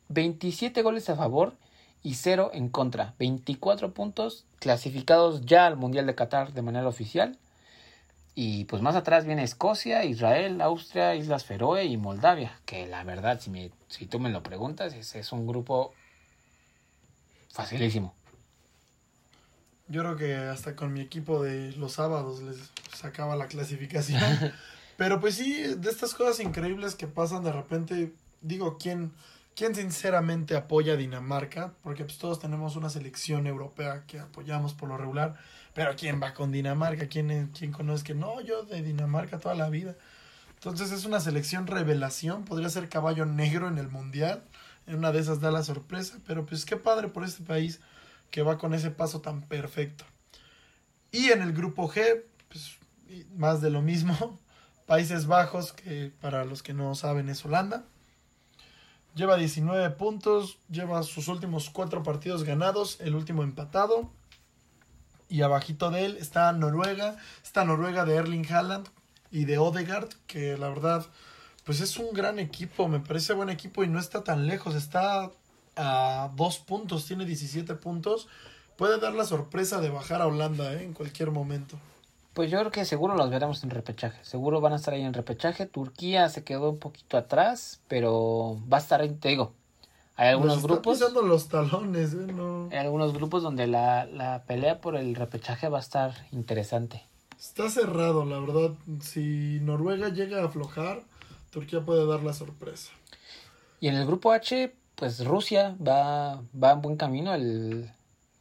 [0.09, 1.55] 27 goles a favor
[2.03, 3.15] y 0 en contra.
[3.21, 7.39] 24 puntos clasificados ya al Mundial de Qatar de manera oficial.
[8.41, 12.61] Y pues más atrás viene Escocia, Israel, Austria, Islas Feroe y Moldavia.
[12.67, 15.93] Que la verdad, si, me, si tú me lo preguntas, es, es un grupo
[17.51, 18.15] facilísimo.
[19.89, 22.59] Yo creo que hasta con mi equipo de los sábados les
[22.97, 24.23] sacaba la clasificación.
[24.97, 29.11] Pero pues sí, de estas cosas increíbles que pasan de repente, digo, ¿quién,
[29.59, 31.73] ¿Quién sinceramente apoya a Dinamarca?
[31.83, 35.35] Porque pues todos tenemos una selección europea que apoyamos por lo regular.
[35.79, 37.07] Pero ¿quién va con Dinamarca?
[37.07, 38.41] ¿Quién, quién conoce que no?
[38.41, 39.95] Yo de Dinamarca toda la vida.
[40.55, 42.45] Entonces es una selección revelación.
[42.45, 44.43] Podría ser caballo negro en el mundial.
[44.89, 46.19] En una de esas da la sorpresa.
[46.27, 47.79] Pero pues qué padre por este país
[48.33, 50.05] que va con ese paso tan perfecto.
[51.13, 52.77] Y en el grupo G, pues
[53.37, 54.37] más de lo mismo.
[54.87, 57.85] Países Bajos, que para los que no saben es Holanda.
[59.15, 64.11] Lleva 19 puntos, lleva sus últimos cuatro partidos ganados, el último empatado.
[65.29, 68.89] Y abajito de él está Noruega, está Noruega de Erling Haaland
[69.31, 71.07] y de Odegaard, que la verdad,
[71.65, 75.31] pues es un gran equipo, me parece buen equipo y no está tan lejos, está
[75.77, 78.29] a dos puntos, tiene 17 puntos.
[78.77, 80.85] Puede dar la sorpresa de bajar a Holanda ¿eh?
[80.85, 81.79] en cualquier momento.
[82.33, 84.25] Pues yo creo que seguro los veremos en repechaje.
[84.25, 85.67] Seguro van a estar ahí en repechaje.
[85.67, 89.55] Turquía se quedó un poquito atrás, pero va a estar ahí, te digo.
[90.19, 90.99] Hay algunos grupos.
[90.99, 92.27] Pisando los talones, ¿eh?
[92.71, 97.07] Hay algunos grupos donde la, la pelea por el repechaje va a estar interesante.
[97.39, 98.73] Está cerrado, la verdad.
[99.01, 101.03] Si Noruega llega a aflojar,
[101.51, 102.93] Turquía puede dar la sorpresa.
[103.81, 107.33] Y en el grupo H, pues Rusia va, va en buen camino.
[107.33, 107.91] El,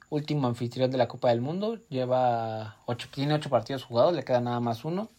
[0.09, 1.79] último anfitrión de la Copa del Mundo.
[1.89, 5.09] Lleva ocho, tiene ocho partidos jugados, le queda nada más uno.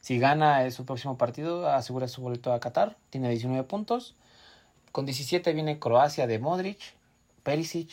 [0.00, 2.96] Si gana su próximo partido, asegura su boleto a Qatar.
[3.10, 4.14] Tiene 19 puntos.
[4.94, 6.78] Con 17 viene Croacia de Modric,
[7.42, 7.90] Perisic.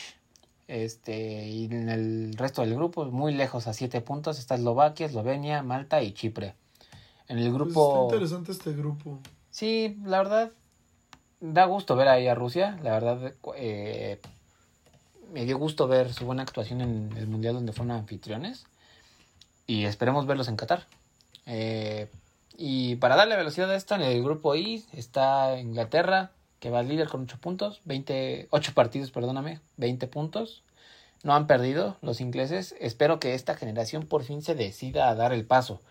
[0.67, 5.63] Este, y en el resto del grupo, muy lejos a 7 puntos, está Eslovaquia, Eslovenia,
[5.63, 6.53] Malta y Chipre.
[7.27, 8.03] En el pues grupo.
[8.03, 9.17] está interesante este grupo.
[9.49, 10.51] Sí, la verdad,
[11.39, 12.77] da gusto ver ahí a Rusia.
[12.83, 14.21] La verdad, eh,
[15.33, 18.67] me dio gusto ver su buena actuación en el Mundial donde fueron anfitriones.
[19.65, 20.85] Y esperemos verlos en Qatar.
[21.47, 22.11] Eh,
[22.57, 26.29] y para darle velocidad a esto, en el grupo I está Inglaterra,
[26.61, 30.61] que va líder con 8 puntos, 20, 8 partidos, perdóname, 20 puntos.
[31.23, 32.75] No han perdido los ingleses.
[32.79, 35.81] Espero que esta generación por fin se decida a dar el paso.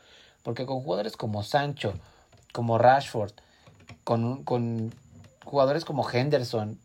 [0.45, 1.95] Porque con jugadores como Sancho,
[2.53, 3.33] como Rashford,
[4.05, 4.95] con, con
[5.45, 6.79] jugadores como Henderson,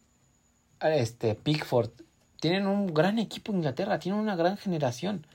[0.82, 1.92] este, Pickford,
[2.40, 5.28] tienen un gran equipo Inglaterra, tienen una gran generación.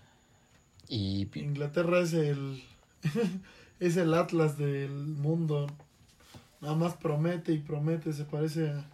[0.89, 2.65] Y Inglaterra es el
[3.79, 5.69] es el Atlas del mundo.
[6.61, 8.85] Nada más promete y promete, se parece a,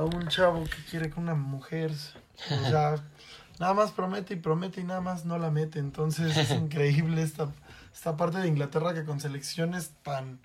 [0.00, 1.90] a un chavo que quiere con una mujer.
[1.90, 3.02] O sea,
[3.58, 5.78] nada más promete y promete y nada más no la mete.
[5.78, 7.52] Entonces es increíble esta,
[7.92, 10.40] esta parte de Inglaterra que con selecciones tan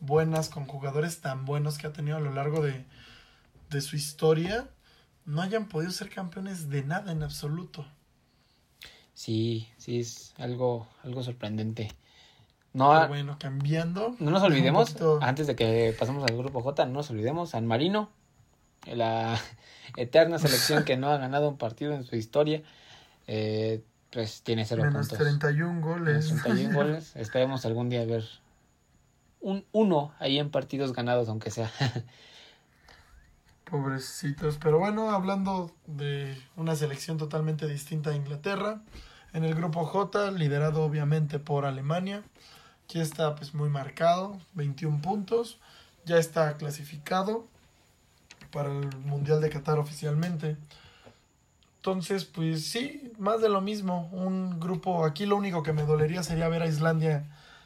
[0.00, 2.84] buenas, con jugadores tan buenos que ha tenido a lo largo de,
[3.70, 4.68] de su historia,
[5.24, 7.86] no hayan podido ser campeones de nada en absoluto.
[9.14, 11.92] Sí, sí, es algo, algo sorprendente.
[12.74, 14.16] No, bueno, cambiando.
[14.18, 18.10] No nos olvidemos, antes de que pasemos al grupo J, no nos olvidemos, San Marino,
[18.84, 19.38] la
[19.96, 22.62] eterna selección que no ha ganado un partido en su historia,
[23.28, 26.26] eh, pues tiene cero Menos 31 goles.
[26.26, 27.14] Menos 31 goles.
[27.14, 28.24] Esperemos algún día ver
[29.40, 31.70] un uno ahí en partidos ganados, aunque sea.
[33.70, 34.58] Pobrecitos.
[34.60, 38.82] Pero bueno, hablando de una selección totalmente distinta a Inglaterra.
[39.32, 42.24] En el grupo J, liderado obviamente por Alemania.
[42.84, 45.58] Aquí está pues muy marcado, 21 puntos.
[46.04, 47.46] Ya está clasificado
[48.52, 50.56] para el Mundial de Qatar oficialmente.
[51.76, 54.08] Entonces, pues sí, más de lo mismo.
[54.12, 57.24] Un grupo, aquí lo único que me dolería sería ver a Islandia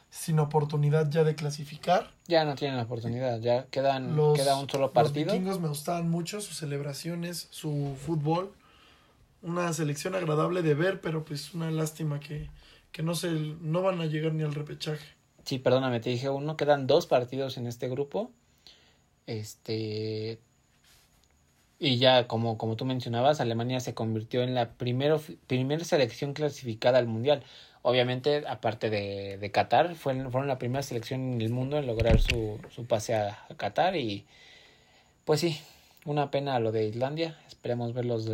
[0.09, 2.11] sin oportunidad ya de clasificar.
[2.27, 5.25] Ya no tienen la oportunidad, ya quedan queda un solo partido.
[5.25, 8.51] Los vikingos me gustaban mucho, sus celebraciones, su fútbol.
[9.41, 12.49] Una selección agradable de ver, pero pues una lástima que,
[12.91, 15.05] que no, se, no van a llegar ni al repechaje.
[15.45, 18.31] Sí, perdóname, te dije uno, quedan dos partidos en este grupo.
[19.25, 20.39] Este.
[21.79, 25.17] Y ya, como, como tú mencionabas, Alemania se convirtió en la primera
[25.83, 27.43] selección clasificada al Mundial
[27.81, 32.19] obviamente, aparte de, de Qatar, fueron, fueron la primera selección en el mundo en lograr
[32.19, 34.25] su, su pase a, Qatar y
[35.25, 35.59] pues sí,
[36.05, 38.29] una pena lo de Islandia, esperemos verlos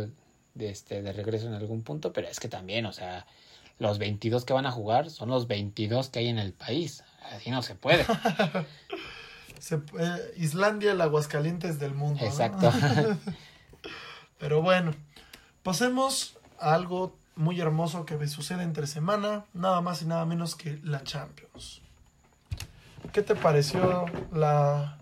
[0.58, 3.26] este, de regreso en algún punto, pero es que también, o sea,
[3.78, 7.50] los 22 que van a jugar son los 22 que hay en el país, así
[7.50, 8.04] no se puede.
[9.58, 12.24] se, eh, Islandia, el Aguascalientes del mundo.
[12.24, 12.72] Exacto.
[14.38, 14.92] pero bueno,
[15.62, 20.54] pasemos a algo muy hermoso que me sucede entre semana, nada más y nada menos
[20.56, 21.82] que la Champions.
[23.12, 24.98] ¿Qué te pareció la,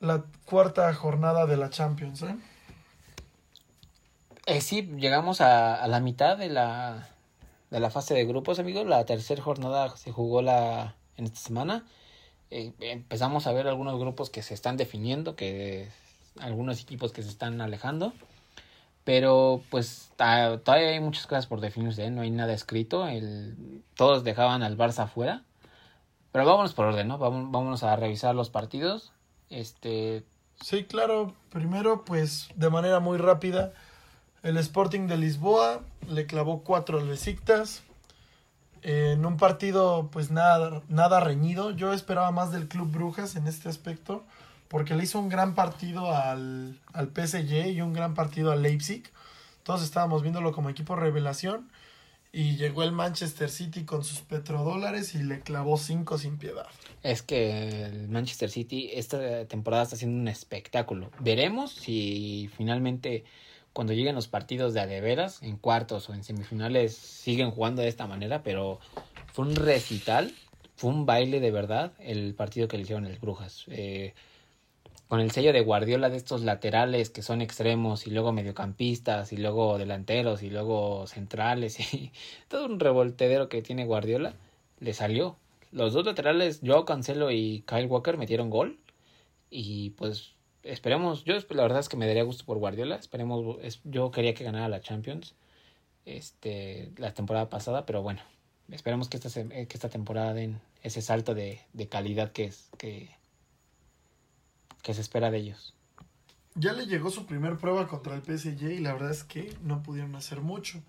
[0.00, 2.22] la cuarta jornada de la Champions?
[2.22, 2.36] Eh?
[4.46, 7.08] Eh, sí, llegamos a, la mitad de la,
[7.74, 8.86] de la fase de grupos, amigos.
[8.86, 11.84] La tercera jornada se jugó la, en esta semana.
[12.52, 15.88] Eh, empezamos a ver algunos grupos que se están definiendo, que
[16.38, 18.12] algunos equipos que se están alejando.
[19.02, 22.10] Pero pues todavía hay muchas cosas por definirse, ¿eh?
[22.12, 23.08] no hay nada escrito.
[23.08, 25.42] El, todos dejaban al Barça afuera.
[26.30, 27.18] Pero vámonos por orden, ¿no?
[27.18, 29.12] Vámonos a revisar los partidos.
[29.50, 30.22] Este.
[30.60, 31.34] Sí, claro.
[31.50, 33.72] Primero, pues, de manera muy rápida,
[34.44, 37.82] el Sporting de Lisboa le clavó cuatro al Besiktas.
[38.82, 41.70] en un partido, pues, nada, nada reñido.
[41.70, 44.22] Yo esperaba más del Club Brujas en este aspecto
[44.68, 49.04] porque le hizo un gran partido al, al PSG y un gran partido al Leipzig.
[49.62, 51.70] Todos estábamos viéndolo como equipo revelación.
[52.30, 56.66] Y llegó el Manchester City con sus petrodólares y le clavó cinco sin piedad.
[57.04, 61.12] Es que el Manchester City esta temporada está haciendo un espectáculo.
[61.20, 63.24] Veremos si finalmente
[63.74, 68.06] cuando lleguen los partidos de adeveras, en cuartos o en semifinales, siguen jugando de esta
[68.06, 68.78] manera, pero
[69.32, 70.32] fue un recital,
[70.76, 73.64] fue un baile de verdad el partido que le hicieron el Brujas.
[73.66, 74.14] Eh,
[75.08, 79.36] con el sello de Guardiola de estos laterales que son extremos y luego mediocampistas y
[79.38, 82.12] luego delanteros y luego centrales y
[82.46, 84.34] todo un revoltedero que tiene Guardiola,
[84.78, 85.36] le salió.
[85.72, 88.78] Los dos laterales, Joao Cancelo y Kyle Walker metieron gol
[89.50, 90.33] y pues
[90.64, 94.44] esperemos, yo la verdad es que me daría gusto por Guardiola, esperemos, yo quería que
[94.44, 95.34] ganara la Champions
[96.04, 98.20] este la temporada pasada, pero bueno,
[98.70, 103.10] esperemos que esta, que esta temporada den ese salto de, de calidad que es que
[104.82, 105.74] que se espera de ellos.
[106.54, 109.82] Ya le llegó su primer prueba contra el PSG y la verdad es que no
[109.82, 110.80] pudieron hacer mucho.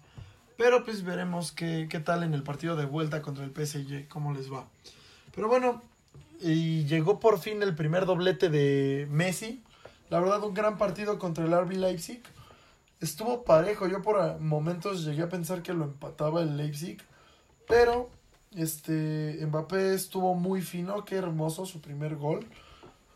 [0.58, 4.34] Pero pues veremos qué, qué tal en el partido de vuelta contra el PSG, cómo
[4.34, 4.68] les va.
[5.34, 5.82] Pero bueno,
[6.40, 9.64] y llegó por fin el primer doblete de Messi.
[10.10, 12.22] La verdad, un gran partido contra el RB Leipzig.
[13.02, 13.88] Estuvo parejo.
[13.88, 16.98] Yo por momentos llegué a pensar que lo empataba el Leipzig.
[17.68, 18.10] Pero
[18.56, 21.04] este Mbappé estuvo muy fino.
[21.06, 22.46] Qué hermoso su primer gol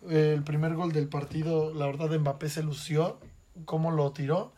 [0.08, 3.19] el primer gol del partido, la verdad, Mbappé se lució,
[3.65, 4.54] cómo lo tiró.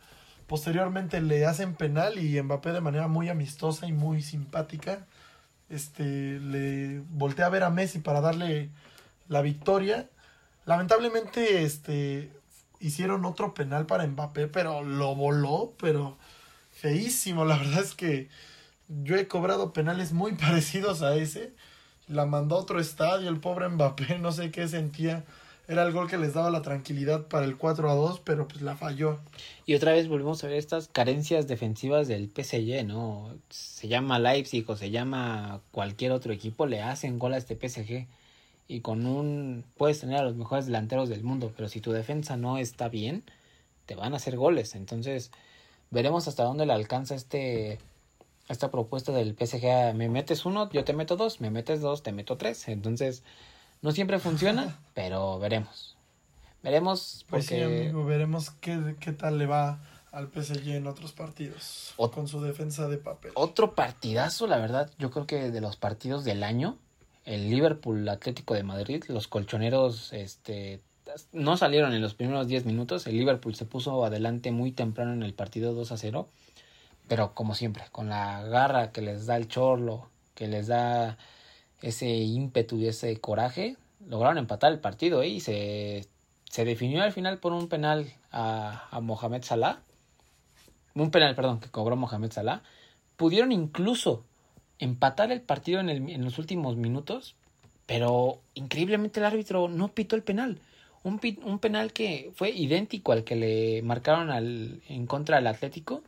[0.46, 5.06] Posteriormente le hacen penal y Mbappé de manera muy amistosa y muy simpática
[5.68, 8.70] este, le voltea a ver a Messi para darle
[9.28, 10.08] la victoria.
[10.64, 12.30] Lamentablemente este,
[12.80, 16.16] hicieron otro penal para Mbappé, pero lo voló, pero
[16.70, 17.44] feísimo.
[17.44, 18.28] La verdad es que
[18.88, 21.52] yo he cobrado penales muy parecidos a ese
[22.08, 25.24] la mandó a otro estadio, el pobre Mbappé, no sé qué sentía.
[25.68, 28.62] Era el gol que les daba la tranquilidad para el 4 a 2, pero pues
[28.62, 29.20] la falló.
[29.64, 33.32] Y otra vez volvemos a ver estas carencias defensivas del PSG, ¿no?
[33.48, 38.06] Se llama Leipzig o se llama cualquier otro equipo, le hacen gol a este PSG.
[38.72, 39.64] Y con un.
[39.76, 43.22] Puedes tener a los mejores delanteros del mundo, pero si tu defensa no está bien,
[43.84, 44.74] te van a hacer goles.
[44.74, 45.30] Entonces,
[45.90, 47.78] veremos hasta dónde le alcanza este
[48.48, 52.12] esta propuesta del PSG, me metes uno, yo te meto dos, me metes dos, te
[52.12, 52.66] meto tres.
[52.68, 53.22] Entonces,
[53.82, 55.96] no siempre funciona, pero veremos.
[56.62, 57.92] Veremos pues porque...
[57.92, 59.80] veremos qué, qué tal le va
[60.12, 63.32] al PSG en otros partidos con su defensa de papel.
[63.34, 66.78] Otro partidazo, la verdad, yo creo que de los partidos del año,
[67.24, 70.80] el Liverpool Atlético de Madrid, los colchoneros este
[71.32, 75.22] no salieron en los primeros 10 minutos, el Liverpool se puso adelante muy temprano en
[75.22, 76.28] el partido 2 a 0
[77.08, 81.18] pero como siempre, con la garra que les da el chorlo, que les da
[81.82, 85.28] ese ímpetu y ese coraje, lograron empatar el partido ¿eh?
[85.28, 86.06] y se,
[86.48, 89.80] se definió al final por un penal a, a Mohamed Salah.
[90.94, 92.62] Un penal, perdón, que cobró Mohamed Salah.
[93.16, 94.24] Pudieron incluso
[94.82, 97.36] empatar el partido en, el, en los últimos minutos,
[97.86, 100.58] pero increíblemente el árbitro no pitó el penal.
[101.04, 101.18] Un,
[101.58, 104.30] penal que fue idéntico al que le marcaron
[104.88, 106.02] en contra del Atlético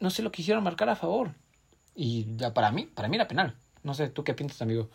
[0.00, 1.30] no se lo quisieron marcar a favor.
[1.94, 3.56] Y para mí, para mí era penal.
[3.82, 4.88] No sé, ¿tú qué piensas, amigo?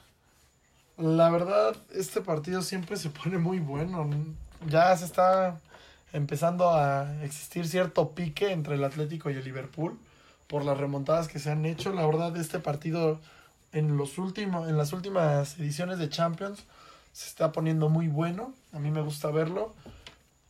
[0.98, 4.10] La verdad, este partido siempre se pone muy bueno.
[4.68, 5.60] Ya se está
[6.14, 9.98] empezando a existir cierto pique entre el Atlético y el Liverpool
[10.52, 11.94] por las remontadas que se han hecho.
[11.94, 13.22] La verdad, este partido
[13.72, 16.66] en los últimos, en las últimas ediciones de Champions
[17.14, 18.54] se está poniendo muy bueno.
[18.74, 19.74] A mí me gusta verlo.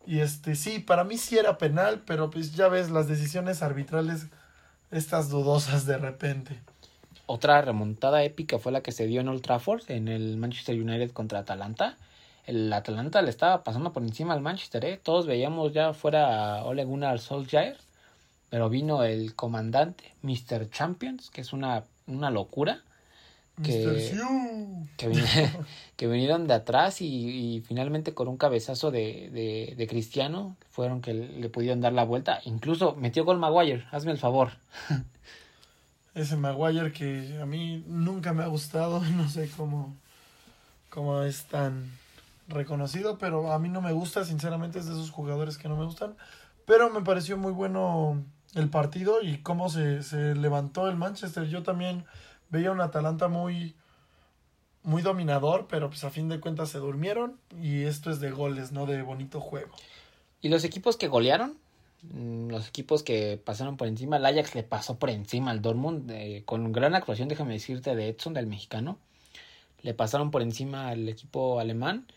[0.08, 4.26] Y este, sí, para mí sí era penal, pero pues ya ves las decisiones arbitrales,
[4.90, 6.60] estas dudosas de repente.
[7.28, 11.12] Otra remontada épica fue la que se dio en Old Trafford, en el Manchester United
[11.12, 11.96] contra Atalanta.
[12.48, 15.00] El Atalanta le estaba pasando por encima al Manchester, ¿eh?
[15.02, 17.78] Todos veíamos ya fuera Ole Gunnar Solskjaer,
[18.52, 20.70] pero vino el comandante, Mr.
[20.70, 22.84] Champions, que es una, una locura
[23.64, 24.14] que,
[25.96, 31.48] que, vinieron de atrás y, finalmente con un cabezazo de, de, Cristiano fueron que le
[31.48, 32.42] pudieron dar la vuelta.
[32.44, 34.52] Incluso metió gol Maguire, hazme el favor.
[36.14, 39.96] Ese Maguire que a mí nunca me ha gustado, no sé cómo,
[40.90, 41.90] cómo es tan
[42.50, 45.86] reconocido, pero a mí no me gusta, sinceramente es de esos jugadores que no me
[45.86, 46.18] gustan.
[46.66, 48.24] Pero me pareció muy bueno
[48.56, 51.48] el partido y cómo se, se levantó el Manchester.
[51.48, 52.06] Yo también
[52.50, 53.76] veía un Atalanta muy,
[54.84, 58.72] muy dominador, pero pues a fin de cuentas se durmieron y esto es de goles,
[58.72, 59.72] no de bonito juego.
[60.42, 61.58] ¿Y los equipos que golearon?
[62.04, 66.10] Mm, los equipos que pasaron por encima, el Ajax le pasó por encima al Dortmund
[66.12, 68.98] eh, con gran actuación, déjame decirte, de Edson, del mexicano.
[69.82, 72.08] Le pasaron por encima al equipo alemán.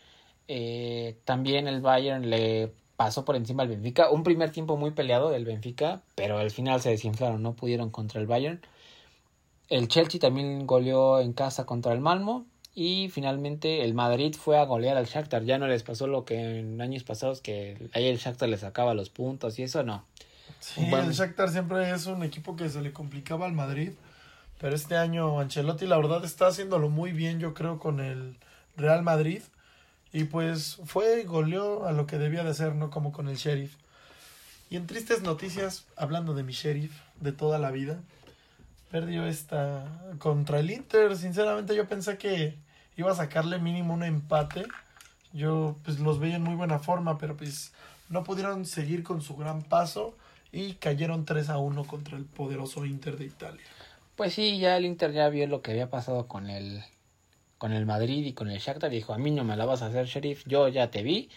[0.47, 4.09] Eh, también el Bayern le pasó por encima al Benfica.
[4.09, 8.21] Un primer tiempo muy peleado del Benfica, pero al final se desinflaron, no pudieron contra
[8.21, 8.61] el Bayern.
[9.69, 12.45] El Chelsea también goleó en casa contra el Malmo.
[12.77, 15.45] Y finalmente el Madrid fue a golear al Shakhtar.
[15.45, 18.93] Ya no les pasó lo que en años pasados que ahí el Shakhtar le sacaba
[18.93, 20.03] los puntos y eso no.
[20.59, 23.91] Sí, el Shakhtar siempre es un equipo que se le complicaba al Madrid.
[24.59, 28.37] Pero este año Ancelotti la verdad está haciéndolo muy bien yo creo con el
[28.75, 29.41] Real Madrid.
[30.15, 33.35] Y pues fue y goleó a lo que debía de ser, no como con el
[33.35, 33.75] Sheriff.
[34.69, 37.99] Y en tristes noticias, hablando de mi Sheriff de toda la vida,
[38.89, 39.83] perdió esta
[40.19, 41.17] contra el Inter.
[41.17, 42.55] Sinceramente yo pensé que
[42.95, 44.63] iba a sacarle mínimo un empate.
[45.33, 47.73] Yo pues los veía en muy buena forma, pero pues
[48.07, 50.15] no pudieron seguir con su gran paso
[50.53, 53.65] y cayeron 3 a 1 contra el poderoso Inter de Italia.
[54.15, 56.85] Pues sí, ya el Inter ya vio lo que había pasado con el
[57.57, 59.87] con el Madrid y con el Shakhtar dijo, "A mí no me la vas a
[59.87, 61.29] hacer, Sheriff, yo ya te vi."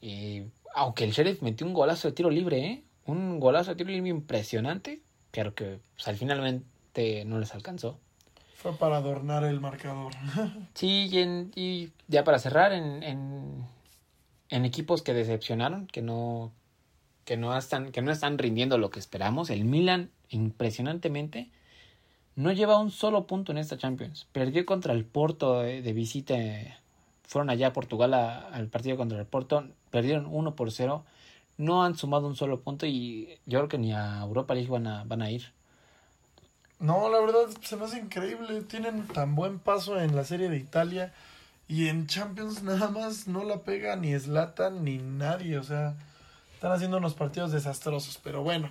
[0.00, 0.44] Y
[0.74, 2.84] aunque el Sheriff metió un golazo de tiro libre, ¿eh?
[3.06, 5.00] Un golazo de tiro libre impresionante,
[5.30, 7.98] pero que pues, al finalmente no les alcanzó.
[8.56, 10.12] Fue para adornar el marcador.
[10.74, 11.10] sí,
[11.56, 16.52] y, ya para cerrar, en, en, equipos que decepcionaron, que no,
[17.24, 21.50] que, no están, que no están rindiendo lo que esperamos, el Milan, impresionantemente,
[22.36, 24.26] no lleva un solo punto en esta Champions.
[24.32, 26.34] Perdió contra el Porto de, visita.
[27.26, 29.64] Fueron allá a Portugal al partido contra el Porto.
[29.90, 31.04] Perdieron 1 por 0.
[31.58, 34.86] No han sumado un solo punto y yo creo que ni a Europa League van
[34.86, 35.52] a, van a ir.
[36.78, 38.62] No, la verdad se me hace increíble.
[38.62, 41.12] Tienen tan buen paso en la Serie de Italia.
[41.68, 45.58] Y en Champions nada más no la pega ni Slatan ni nadie.
[45.58, 45.94] O sea,
[46.54, 48.18] están haciendo unos partidos desastrosos.
[48.22, 48.68] Pero bueno,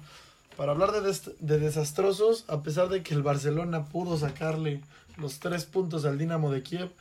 [0.57, 4.81] para hablar de, de desastrosos, a pesar de que el Barcelona pudo sacarle
[5.17, 6.91] los tres puntos al Dinamo de Kiev,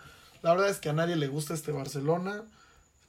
[0.43, 2.43] la verdad es que a nadie le gusta este Barcelona.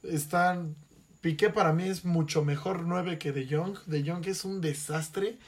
[0.02, 0.74] Están.
[1.20, 3.78] Piqué para mí es mucho mejor 9 que De Jong.
[3.86, 5.38] De Jong es un desastre.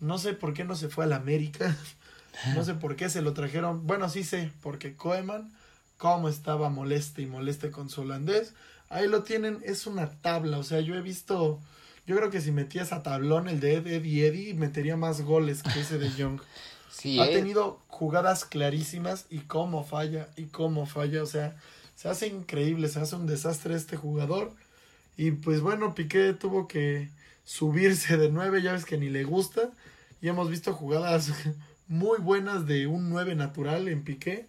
[0.00, 1.76] No sé por qué no se fue al América.
[2.54, 3.88] No sé por qué se lo trajeron.
[3.88, 5.52] Bueno, sí sé, porque Koeman,
[5.98, 8.54] como estaba moleste y moleste con su holandés,
[8.88, 10.58] ahí lo tienen, es una tabla.
[10.58, 11.60] O sea, yo he visto,
[12.10, 15.78] yo creo que si metías a tablón el de Eddie Eddie, metería más goles que
[15.78, 16.40] ese de Young.
[16.92, 17.32] Sí, ha eh.
[17.32, 21.22] tenido jugadas clarísimas y cómo falla y cómo falla.
[21.22, 21.56] O sea,
[21.94, 24.52] se hace increíble, se hace un desastre este jugador.
[25.16, 27.08] Y pues bueno, Piqué tuvo que
[27.44, 29.70] subirse de nueve, ya ves que ni le gusta.
[30.20, 31.32] Y hemos visto jugadas
[31.86, 34.46] muy buenas de un 9 natural en Piqué.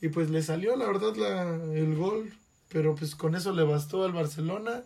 [0.00, 2.32] Y pues le salió, la verdad, la, el gol.
[2.68, 4.84] Pero pues con eso le bastó al Barcelona.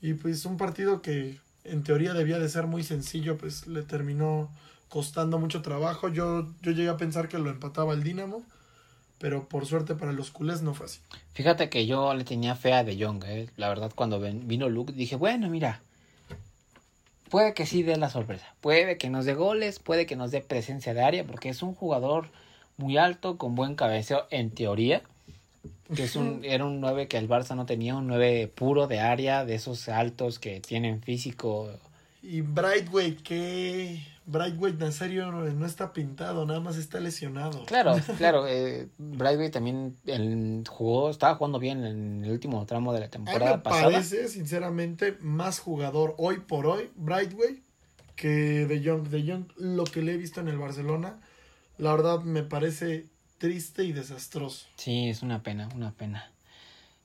[0.00, 4.50] Y pues un partido que en teoría debía de ser muy sencillo, pues le terminó
[4.88, 6.08] costando mucho trabajo.
[6.08, 8.44] Yo, yo llegué a pensar que lo empataba el Dinamo.
[9.18, 11.00] Pero por suerte para los culés no fue así.
[11.34, 13.50] Fíjate que yo le tenía fe a De Jong, ¿eh?
[13.56, 15.82] La verdad, cuando vino Luke, dije, bueno, mira,
[17.28, 18.54] puede que sí dé la sorpresa.
[18.60, 21.74] Puede que nos dé goles, puede que nos dé presencia de área, porque es un
[21.74, 22.28] jugador
[22.76, 25.02] muy alto, con buen cabeceo, en teoría.
[25.94, 29.00] Que es un, era un 9 que el Barça no tenía, un 9 puro de
[29.00, 31.70] área, de esos altos que tienen físico.
[32.22, 37.64] Y Brightway, que Brightway en serio no está pintado, nada más está lesionado.
[37.64, 38.46] Claro, claro.
[38.46, 39.96] Eh, Brightway también
[40.68, 45.60] jugó, estaba jugando bien en el último tramo de la temporada me parece, sinceramente, más
[45.60, 47.62] jugador hoy por hoy, Brightway,
[48.16, 49.08] que De Jong.
[49.08, 51.18] De Jong, lo que le he visto en el Barcelona,
[51.78, 53.06] la verdad me parece
[53.38, 54.66] triste y desastroso.
[54.76, 56.30] Sí, es una pena, una pena.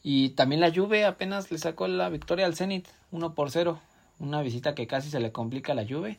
[0.04, 3.80] Y también la Juve apenas le sacó la victoria al Zenit, 1 por 0.
[4.20, 6.18] Una visita que casi se le complica a la Juve.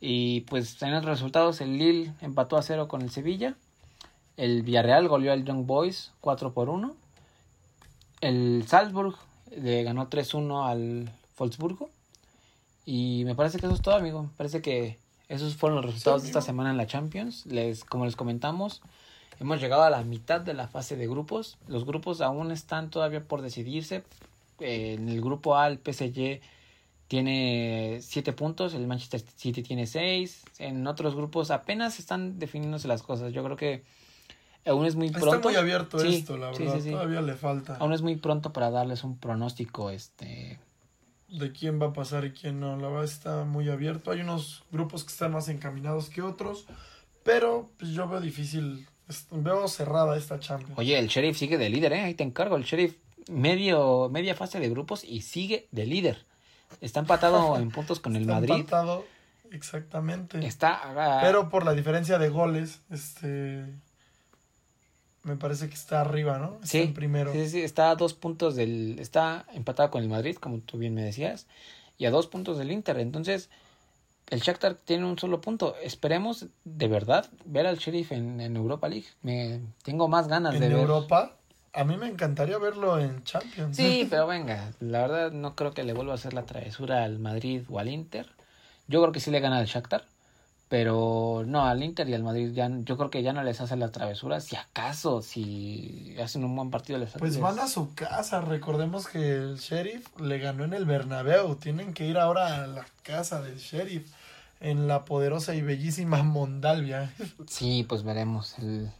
[0.00, 3.54] Y pues en los resultados el Lille empató a cero con el Sevilla.
[4.36, 6.96] El Villarreal goleó al Young Boys 4 por 1.
[8.20, 9.16] El Salzburg
[9.56, 11.90] le ganó 3-1 al Wolfsburgo.
[12.84, 14.22] Y me parece que eso es todo, amigo.
[14.22, 17.46] Me parece que esos fueron los resultados de esta semana en la Champions.
[17.46, 18.82] Les, como les comentamos,
[19.40, 21.58] hemos llegado a la mitad de la fase de grupos.
[21.68, 24.04] Los grupos aún están todavía por decidirse.
[24.60, 26.40] en el grupo A, el PSG
[27.08, 30.44] tiene 7 puntos, el Manchester City tiene 6.
[30.58, 33.32] En otros grupos apenas están definiéndose las cosas.
[33.32, 33.82] Yo creo que
[34.64, 35.48] Aún es muy Está pronto.
[35.48, 36.74] muy abierto Sí, esto, la verdad.
[36.76, 36.90] sí, sí.
[36.90, 40.60] Todavía le falta Aún es muy pronto para darles un pronóstico, este...
[41.28, 42.76] de quién va a pasar y quién no.
[42.76, 44.12] La verdad está muy abierto.
[44.12, 46.66] Hay unos grupos que están más encaminados que otros.
[47.24, 48.86] Pero pues, yo veo difícil.
[49.30, 50.78] Veo cerrada esta Champions.
[50.78, 52.00] Oye, el Sheriff sigue de líder, ¿eh?
[52.02, 52.56] Ahí te encargo.
[52.56, 52.96] El Sheriff
[53.28, 56.24] medio, media fase de grupos y sigue de líder.
[56.80, 58.54] Está empatado en puntos con el Está Madrid.
[58.54, 59.04] empatado,
[59.50, 60.44] exactamente.
[60.46, 61.18] Está...
[61.22, 63.64] Pero por la diferencia de goles, este.
[65.24, 66.54] Me parece que está arriba, ¿no?
[66.54, 67.32] Está Sí, en primero.
[67.32, 68.98] sí, sí, está a dos puntos del...
[68.98, 71.46] Está empatado con el Madrid, como tú bien me decías,
[71.96, 72.98] y a dos puntos del Inter.
[72.98, 73.48] Entonces,
[74.32, 75.76] el Shakhtar tiene un solo punto.
[75.82, 79.06] Esperemos, de verdad, ver al Sheriff en, en Europa League.
[79.22, 80.78] Me, tengo más ganas en de ver...
[80.78, 81.36] Europa.
[81.74, 83.76] A mí me encantaría verlo en Champions.
[83.76, 87.18] Sí, pero venga, la verdad no creo que le vuelva a hacer la travesura al
[87.18, 88.26] Madrid o al Inter.
[88.88, 90.04] Yo creo que sí le gana al Shakhtar,
[90.68, 93.76] pero no, al Inter y al Madrid ya, yo creo que ya no les hace
[93.76, 94.40] la travesura.
[94.40, 98.40] Si acaso, si hacen un buen partido les Pues les- van a su casa.
[98.40, 101.56] Recordemos que el Sheriff le ganó en el Bernabéu.
[101.56, 104.10] Tienen que ir ahora a la casa del Sheriff.
[104.64, 107.12] En la poderosa y bellísima Mondalvia.
[107.48, 108.54] Sí, pues veremos,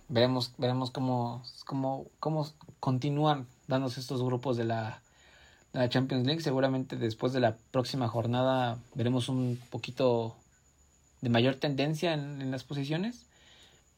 [0.09, 2.49] veremos, veremos cómo, cómo, cómo
[2.81, 5.01] continúan dándose estos grupos de la,
[5.73, 6.43] de la Champions League.
[6.43, 10.35] Seguramente después de la próxima jornada veremos un poquito
[11.21, 13.27] de mayor tendencia en, en las posiciones.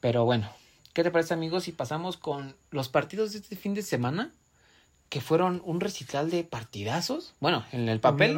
[0.00, 0.50] Pero bueno,
[0.92, 4.34] ¿qué te parece amigos si pasamos con los partidos de este fin de semana?
[5.08, 7.34] Que fueron un recital de partidazos.
[7.40, 8.36] Bueno, en el papel,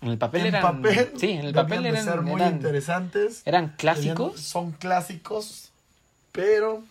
[0.00, 1.12] en el papel en eran, papel.
[1.18, 3.42] sí, en el papel eran, ser muy eran, interesantes.
[3.44, 4.40] eran clásicos.
[4.40, 5.70] Son clásicos.
[6.32, 6.82] Pero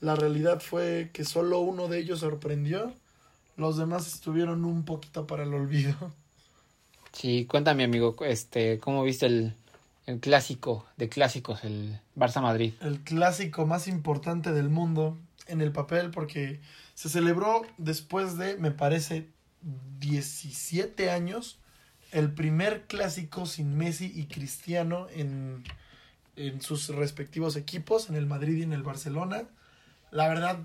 [0.00, 2.92] la realidad fue que solo uno de ellos sorprendió.
[3.56, 5.94] Los demás estuvieron un poquito para el olvido.
[7.12, 9.54] Sí, cuéntame, amigo, este, ¿cómo viste el,
[10.06, 12.74] el clásico de clásicos, el Barça Madrid?
[12.80, 16.60] el clásico más importante del mundo en el papel porque
[17.00, 19.30] se celebró después de, me parece,
[20.00, 21.58] 17 años,
[22.12, 25.64] el primer clásico sin Messi y Cristiano en,
[26.36, 29.44] en sus respectivos equipos, en el Madrid y en el Barcelona.
[30.10, 30.58] La verdad,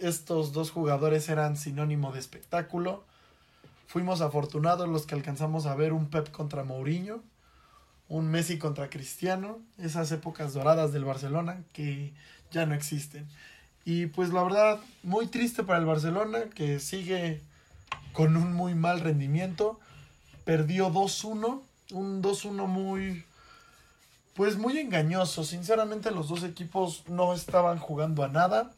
[0.00, 3.02] estos dos jugadores eran sinónimo de espectáculo.
[3.88, 7.24] Fuimos afortunados los que alcanzamos a ver un Pep contra Mourinho
[8.08, 12.14] un Messi contra Cristiano, esas épocas doradas del Barcelona que
[12.50, 13.28] ya no existen.
[13.86, 17.40] Y pues la verdad, muy triste para el Barcelona que sigue
[18.12, 19.80] con un muy mal rendimiento.
[20.44, 21.62] Perdió 2-1,
[21.92, 23.24] un 2-1 muy
[24.34, 25.42] pues muy engañoso.
[25.44, 28.72] Sinceramente los dos equipos no estaban jugando a nada.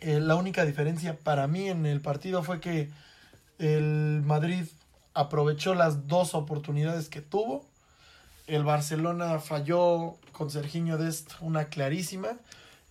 [0.00, 2.88] Eh, la única diferencia para mí en el partido fue que
[3.58, 4.64] el Madrid
[5.12, 7.66] aprovechó las dos oportunidades que tuvo
[8.50, 12.30] el Barcelona falló con Serginho Dest una clarísima.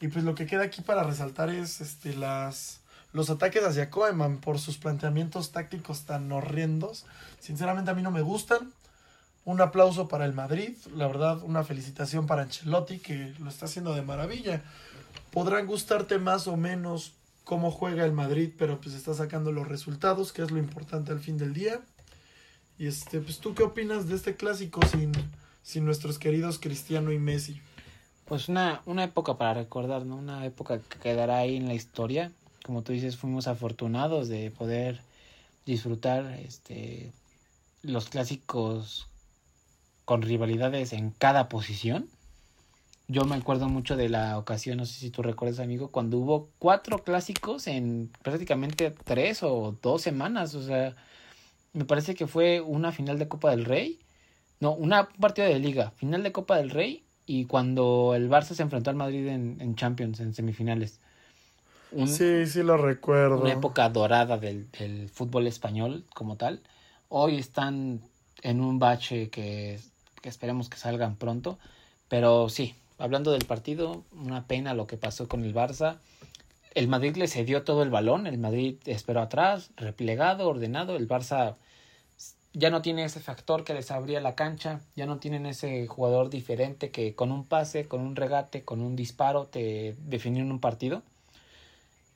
[0.01, 2.79] Y pues lo que queda aquí para resaltar es este las
[3.11, 7.05] los ataques hacia Koeman por sus planteamientos tácticos tan horrendos.
[7.39, 8.71] Sinceramente a mí no me gustan.
[9.45, 13.95] Un aplauso para el Madrid, la verdad una felicitación para Ancelotti que lo está haciendo
[13.95, 14.61] de maravilla.
[15.31, 17.13] Podrán gustarte más o menos
[17.45, 21.19] cómo juega el Madrid, pero pues está sacando los resultados, que es lo importante al
[21.19, 21.79] fin del día.
[22.77, 25.11] Y este, pues tú qué opinas de este clásico sin,
[25.63, 27.59] sin nuestros queridos Cristiano y Messi?
[28.30, 30.15] Pues una, una época para recordar, ¿no?
[30.15, 32.32] Una época que quedará ahí en la historia.
[32.63, 35.01] Como tú dices, fuimos afortunados de poder
[35.65, 37.11] disfrutar este
[37.82, 39.07] los clásicos
[40.05, 42.07] con rivalidades en cada posición.
[43.07, 46.49] Yo me acuerdo mucho de la ocasión, no sé si tú recuerdas, amigo, cuando hubo
[46.59, 50.53] cuatro clásicos en prácticamente tres o dos semanas.
[50.53, 50.95] O sea,
[51.73, 53.97] me parece que fue una final de Copa del Rey.
[54.59, 58.55] No, una un partido de liga, final de Copa del Rey y cuando el Barça
[58.55, 60.99] se enfrentó al Madrid en, en Champions, en semifinales.
[61.91, 63.41] Un- Sí, sí lo recuerdo.
[63.41, 66.59] una época dorada del, del fútbol español como tal.
[67.07, 68.01] Hoy están
[68.41, 69.80] en un bache que,
[70.23, 71.59] que esperemos que salgan pronto.
[72.07, 75.97] Pero sí, hablando del partido, una pena lo que pasó con el Barça.
[76.73, 80.95] El Madrid le cedió todo el balón, el Madrid esperó atrás, replegado, ordenado.
[80.95, 81.57] El Barça
[82.53, 86.29] ya no tiene ese factor que les abría la cancha, ya no tienen ese jugador
[86.29, 91.03] diferente que con un pase, con un regate, con un disparo te definieron un partido.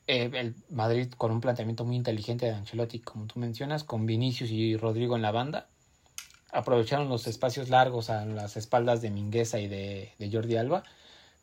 [0.06, 4.50] Eh, el Madrid con un planteamiento muy inteligente de Ancelotti, como tú mencionas, con Vinicius
[4.50, 5.68] y Rodrigo en la banda.
[6.52, 10.84] Aprovecharon los espacios largos a las espaldas de Mingueza y de, Jordi Alba.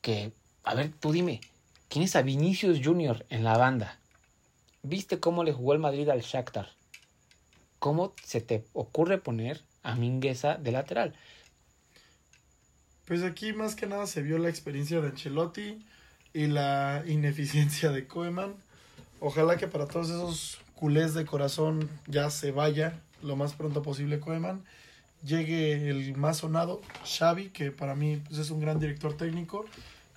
[0.01, 0.31] Que,
[0.63, 1.41] a ver, tú dime,
[1.89, 3.99] ¿quién es a Vinicius Junior en la banda?
[4.83, 6.69] ¿Viste cómo le jugó el Madrid al Shakhtar?
[7.81, 11.15] ¿Cómo se te ocurre poner a Mingueza de lateral?
[13.07, 15.83] Pues aquí más que nada se vio la experiencia de Ancelotti.
[16.31, 18.53] y la ineficiencia de Koeman.
[19.19, 24.19] Ojalá que para todos esos culés de corazón ya se vaya lo más pronto posible
[24.19, 24.63] Koeman.
[25.25, 29.65] Llegue el más sonado, Xavi, que para mí pues, es un gran director técnico.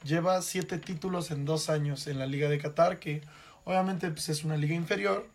[0.05, 3.23] Lleva siete títulos en dos años en la Liga de Qatar, que
[3.65, 5.27] obviamente pues, es una liga inferior,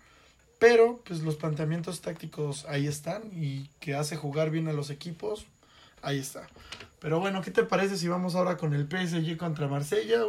[0.60, 5.46] pero pues los planteamientos tácticos ahí están y que hace jugar bien a los equipos,
[6.02, 6.48] ahí está.
[7.00, 10.22] Pero bueno, ¿qué te parece si vamos ahora con el PSG contra Marsella?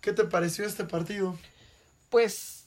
[0.00, 1.36] ¿Qué te pareció este partido?
[2.08, 2.64] Pues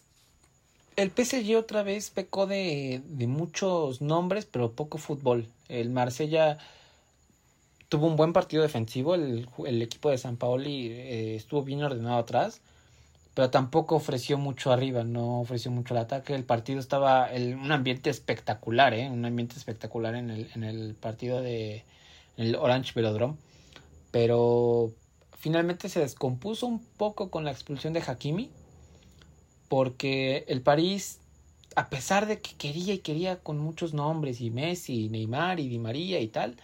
[0.97, 5.47] el PSG otra vez pecó de, de muchos nombres, pero poco fútbol.
[5.69, 6.57] El Marsella
[7.89, 12.17] tuvo un buen partido defensivo, el, el equipo de San Paoli eh, estuvo bien ordenado
[12.17, 12.61] atrás,
[13.36, 16.33] pero tampoco ofreció mucho arriba, no ofreció mucho el ataque.
[16.33, 19.09] El partido estaba en un ambiente espectacular, ¿eh?
[19.09, 21.83] un ambiente espectacular en el, en el partido de
[22.38, 23.36] el Orange Velodrome,
[24.11, 24.93] pero
[25.38, 28.49] finalmente se descompuso un poco con la expulsión de Hakimi,
[29.67, 31.19] porque el París,
[31.75, 35.67] a pesar de que quería y quería con muchos nombres, y Messi, y Neymar, y
[35.67, 36.55] Di María y tal,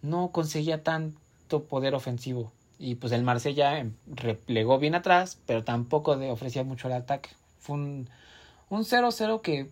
[0.00, 2.52] no conseguía tanto poder ofensivo.
[2.78, 7.30] Y pues el Marsella replegó bien atrás, pero tampoco ofrecía mucho el ataque.
[7.58, 8.08] Fue un,
[8.68, 9.70] un 0-0 que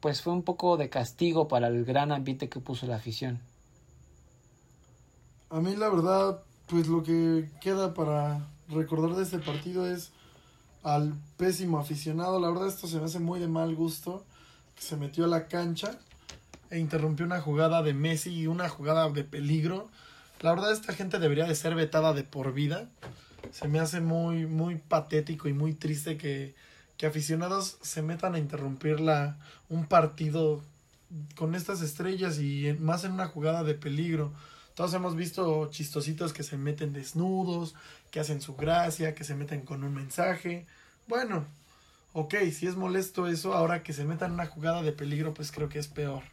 [0.00, 3.40] pues fue un poco de castigo para el gran ambiente que puso la afición.
[5.50, 10.10] A mí la verdad, pues lo que queda para recordar de este partido es
[10.82, 12.40] al pésimo aficionado.
[12.40, 14.24] La verdad esto se me hace muy de mal gusto.
[14.78, 15.98] Se metió a la cancha
[16.70, 19.88] e interrumpió una jugada de Messi y una jugada de peligro.
[20.40, 22.88] La verdad esta gente debería de ser vetada de por vida.
[23.52, 26.54] Se me hace muy, muy patético y muy triste que,
[26.96, 28.98] que aficionados se metan a interrumpir
[29.68, 30.62] un partido
[31.36, 34.32] con estas estrellas y más en una jugada de peligro.
[34.74, 37.74] Todos hemos visto chistositos que se meten desnudos,
[38.10, 40.66] que hacen su gracia, que se meten con un mensaje.
[41.06, 41.46] Bueno,
[42.12, 45.50] ok, si es molesto eso, ahora que se metan en una jugada de peligro, pues
[45.50, 46.24] creo que es peor.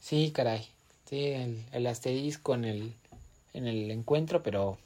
[0.00, 0.68] Sí, caray.
[1.08, 2.94] Sí, el, el asterisco el,
[3.56, 4.78] en el encuentro, pero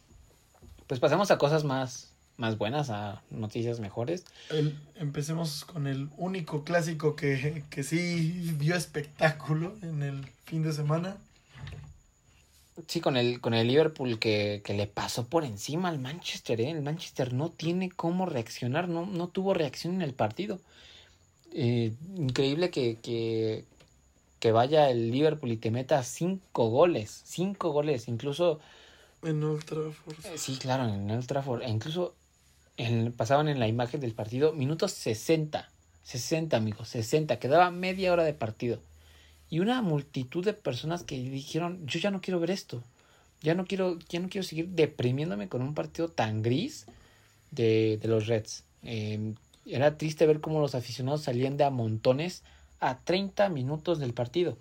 [0.86, 4.24] pues pasamos a cosas más, más buenas, a noticias mejores.
[4.50, 10.72] El, empecemos con el único clásico que, que sí dio espectáculo en el fin de
[10.72, 11.16] semana.
[12.86, 16.70] Sí, con el, con el Liverpool que, que le pasó por encima al Manchester, ¿eh?
[16.70, 20.60] El Manchester no tiene cómo reaccionar, no, no tuvo reacción en el partido.
[21.52, 23.64] Eh, increíble que, que,
[24.41, 28.59] que vaya el Liverpool y te meta cinco goles, cinco goles, incluso...
[29.22, 30.26] En Old Trafford.
[30.26, 31.62] Eh, sí, claro, en Old Trafford.
[31.62, 32.14] E incluso
[32.78, 35.70] en, pasaban en la imagen del partido minutos 60,
[36.03, 38.80] 60 amigos, 60, quedaba media hora de partido
[39.51, 42.82] y una multitud de personas que dijeron, yo ya no quiero ver esto,
[43.43, 46.86] ya no quiero, ya no quiero seguir deprimiéndome con un partido tan gris
[47.51, 48.64] de, de los Reds.
[48.84, 49.34] Eh,
[49.66, 52.45] era triste ver cómo los aficionados salían de a montones
[52.80, 54.56] a 30 minutos del partido.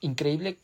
[0.00, 0.58] Increíble,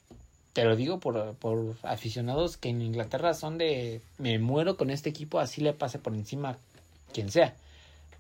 [0.53, 5.11] te lo digo por, por aficionados que en Inglaterra son de me muero con este
[5.11, 6.59] equipo, así le pase por encima
[7.13, 7.55] quien sea.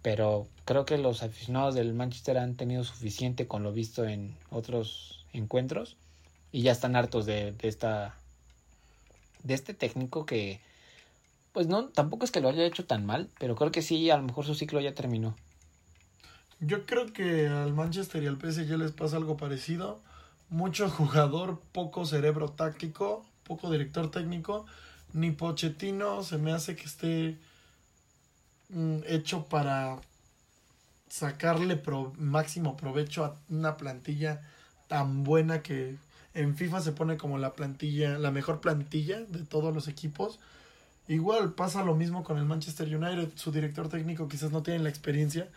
[0.02, 5.24] Pero creo que los aficionados del Manchester han tenido suficiente con lo visto en otros
[5.32, 5.96] encuentros
[6.52, 8.14] y ya están hartos de, de esta
[9.42, 10.61] de este técnico que
[11.52, 14.16] pues no tampoco es que lo haya hecho tan mal pero creo que sí a
[14.16, 15.36] lo mejor su ciclo ya terminó
[16.61, 20.00] yo creo que al Manchester y al PSG les pasa algo parecido.
[20.48, 24.66] Mucho jugador poco cerebro táctico poco director técnico.
[25.12, 27.38] Ni Pochettino se me hace que esté
[28.68, 29.98] mm, hecho para
[31.09, 34.42] sacarle pro, máximo provecho a una plantilla
[34.88, 35.96] tan buena que
[36.34, 40.38] en FIFA se pone como la plantilla, la mejor plantilla de todos los equipos.
[41.09, 44.88] Igual pasa lo mismo con el Manchester United, su director técnico quizás no tiene la
[44.88, 45.48] experiencia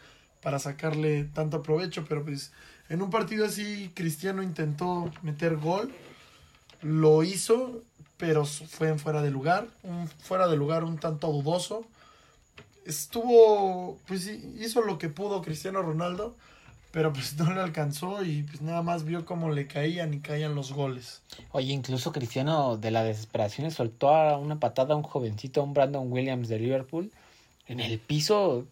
[0.42, 2.52] para sacarle tanto provecho, pero pues
[2.90, 5.92] en un partido así Cristiano intentó meter gol,
[6.82, 7.82] lo hizo,
[8.18, 11.86] pero fue en fuera de lugar, un fuera de lugar un tanto dudoso.
[12.86, 16.36] Estuvo, pues hizo lo que pudo Cristiano Ronaldo,
[16.92, 20.56] pero pues no le alcanzó y pues nada más vio cómo le caían y caían
[20.56, 21.22] los goles.
[21.52, 25.74] Oye, incluso Cristiano de la desesperación soltó a una patada a un jovencito, a un
[25.74, 27.12] Brandon Williams de Liverpool,
[27.68, 28.66] en el piso.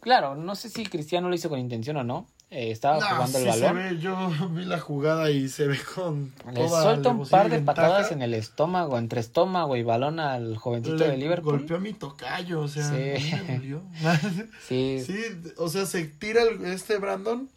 [0.00, 3.46] Claro, no sé si Cristiano lo hizo con intención o no, eh, estaba jugando el
[3.46, 3.76] balón.
[3.76, 6.32] Se ve, yo vi la jugada y se ve con.
[6.52, 10.96] Le suelta un par de patadas en el estómago, entre estómago y balón al jovencito
[10.96, 11.58] de Liverpool.
[11.58, 12.94] Golpeó a mi tocayo, o sea, sí.
[12.94, 13.80] me
[14.68, 15.02] sí.
[15.04, 15.14] sí,
[15.56, 17.50] o sea, se tira este Brandon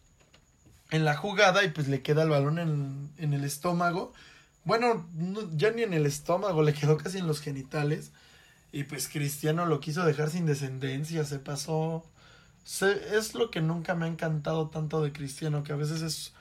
[0.89, 4.13] en la jugada y pues le queda el balón en, en el estómago.
[4.65, 5.07] Bueno,
[5.55, 8.11] ya ni en el estómago, le quedó casi en los genitales.
[8.71, 12.03] Y pues Cristiano lo quiso dejar sin descendencia, se pasó.
[12.69, 16.33] Se, es lo que nunca me ha encantado tanto de Cristiano, que a veces es,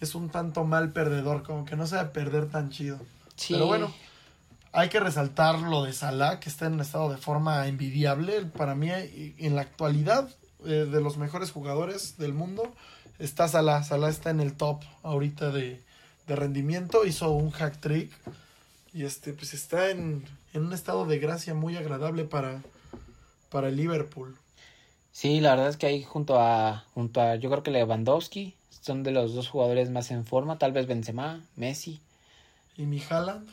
[0.00, 2.98] es un tanto mal perdedor, como que no sabe perder tan chido.
[3.36, 3.54] Sí.
[3.54, 3.94] Pero bueno,
[4.72, 8.42] hay que resaltar lo de Salah, que está en un estado de forma envidiable.
[8.42, 10.28] Para mí, en la actualidad,
[10.64, 12.74] eh, de los mejores jugadores del mundo,
[13.20, 13.84] está Salah.
[13.84, 15.80] Salah está en el top ahorita de,
[16.26, 17.06] de rendimiento.
[17.06, 18.10] Hizo un hack trick.
[18.92, 20.24] Y este, pues está en,
[20.54, 22.62] en un estado de gracia muy agradable para,
[23.48, 24.36] para el Liverpool.
[25.18, 29.02] Sí, la verdad es que ahí junto a, junto a, yo creo que Lewandowski, son
[29.02, 32.00] de los dos jugadores más en forma, tal vez Benzema, Messi.
[32.76, 33.48] ¿Y mi Haaland?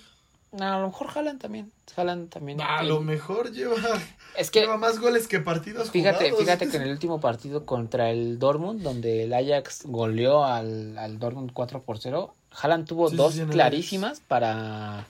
[0.52, 1.72] No, a lo mejor Haaland también.
[1.98, 2.62] Haaland también.
[2.62, 3.78] A lo mejor lleva,
[4.38, 6.40] es que, lleva más goles que partidos fíjate, jugados.
[6.42, 11.18] Fíjate que en el último partido contra el Dortmund, donde el Ajax goleó al, al
[11.18, 15.08] Dortmund 4 por 0, Haaland tuvo Sí, dos sí, clarísimas para,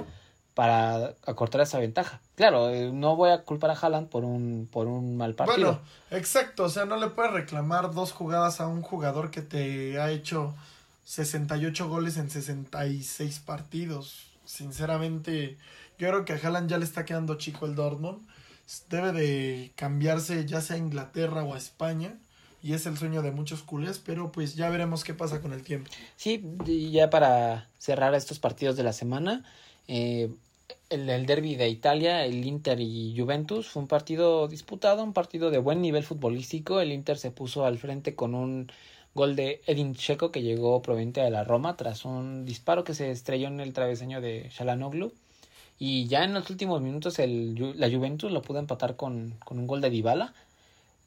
[0.56, 2.22] para acortar esa ventaja.
[2.36, 5.58] Claro, eh, no voy a culpar a Haaland por un, por un mal partido.
[5.58, 5.80] Bueno,
[6.12, 10.10] exacto, o sea, no le puedes reclamar dos jugadas a un jugador que te ha
[10.10, 10.56] hecho
[11.04, 14.28] 68 goles en 66 partidos.
[14.46, 15.58] Sinceramente,
[16.00, 18.26] yo creo que a Haaland ya le está quedando chico el Dortmund.
[18.90, 22.14] Debe de cambiarse ya sea a Inglaterra o a España.
[22.64, 25.62] Y es el sueño de muchos culés, pero pues ya veremos qué pasa con el
[25.62, 25.92] tiempo.
[26.16, 26.44] Sí,
[26.92, 29.44] ya para cerrar estos partidos de la semana,
[29.88, 30.34] eh,
[30.90, 35.58] el, derby de Italia, el Inter y Juventus, fue un partido disputado, un partido de
[35.58, 36.80] buen nivel futbolístico.
[36.80, 38.72] El Inter se puso al frente con un
[39.14, 43.12] gol de Edin Checo que llegó proveniente de la Roma tras un disparo que se
[43.12, 45.14] estrelló en el travesaño de Shalanoglu.
[45.78, 49.68] Y ya en los últimos minutos el, la Juventus lo pudo empatar con, con un
[49.68, 50.34] gol de Dybala.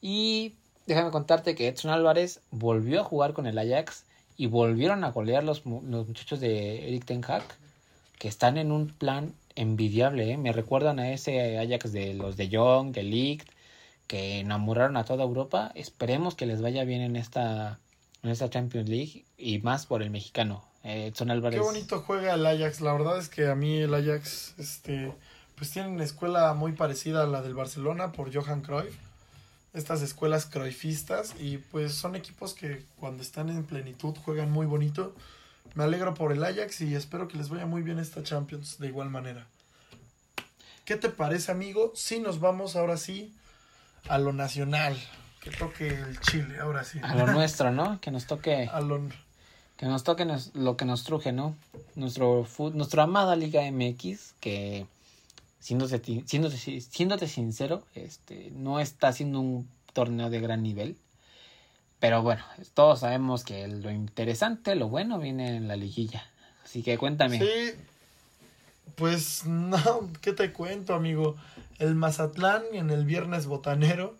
[0.01, 0.53] Y
[0.85, 4.05] déjame contarte que Edson Álvarez volvió a jugar con el Ajax
[4.37, 7.43] y volvieron a golear los, los muchachos de Eric Ten Hag,
[8.17, 10.31] que están en un plan envidiable.
[10.31, 10.37] ¿eh?
[10.37, 13.49] Me recuerdan a ese Ajax de los de Jong, de Ligt,
[14.07, 15.71] que enamoraron a toda Europa.
[15.75, 17.79] Esperemos que les vaya bien en esta,
[18.23, 20.63] en esta Champions League y más por el mexicano.
[20.83, 21.59] Edson Álvarez.
[21.59, 22.79] Qué bonito juega el Ajax.
[22.79, 25.11] La verdad es que a mí el Ajax, este,
[25.55, 28.95] pues tiene una escuela muy parecida a la del Barcelona por Johan Cruyff.
[29.73, 35.13] Estas escuelas cruyffistas y pues son equipos que cuando están en plenitud juegan muy bonito.
[35.75, 38.87] Me alegro por el Ajax y espero que les vaya muy bien esta Champions de
[38.87, 39.47] igual manera.
[40.85, 41.91] ¿Qué te parece, amigo?
[41.95, 43.33] Si nos vamos ahora sí
[44.07, 44.97] a lo nacional.
[45.41, 46.99] Que toque el Chile, ahora sí.
[47.03, 47.99] A lo nuestro, ¿no?
[48.01, 48.67] Que nos toque.
[48.71, 49.01] A lo...
[49.77, 51.55] Que nos toque nos, lo que nos truje, ¿no?
[51.95, 54.87] Nuestro nuestra amada Liga MX, que
[55.59, 60.97] siéndote, siéndote, siéndote sincero, este, no está haciendo un torneo de gran nivel.
[61.99, 62.43] Pero bueno,
[62.73, 66.23] todos sabemos que lo interesante, lo bueno viene en la liguilla.
[66.63, 67.39] Así que cuéntame.
[67.39, 67.73] Sí,
[68.95, 71.35] pues no, ¿qué te cuento, amigo?
[71.77, 74.15] El Mazatlán en el viernes botanero,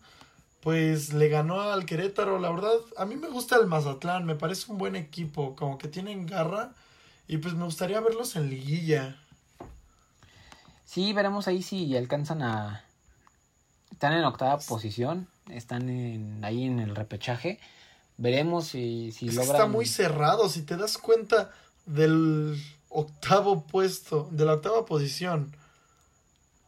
[0.61, 2.39] pues le ganó al Querétaro.
[2.39, 5.87] La verdad, a mí me gusta el Mazatlán, me parece un buen equipo, como que
[5.87, 6.71] tienen garra.
[7.27, 9.15] Y pues me gustaría verlos en liguilla.
[10.85, 12.83] Sí, veremos ahí si alcanzan a...
[13.99, 17.59] Están en octava posición, están en, ahí en el repechaje.
[18.15, 19.57] Veremos si, si es logran...
[19.57, 21.51] Está muy cerrado, si te das cuenta
[21.85, 22.55] del
[22.87, 25.53] octavo puesto, de la octava posición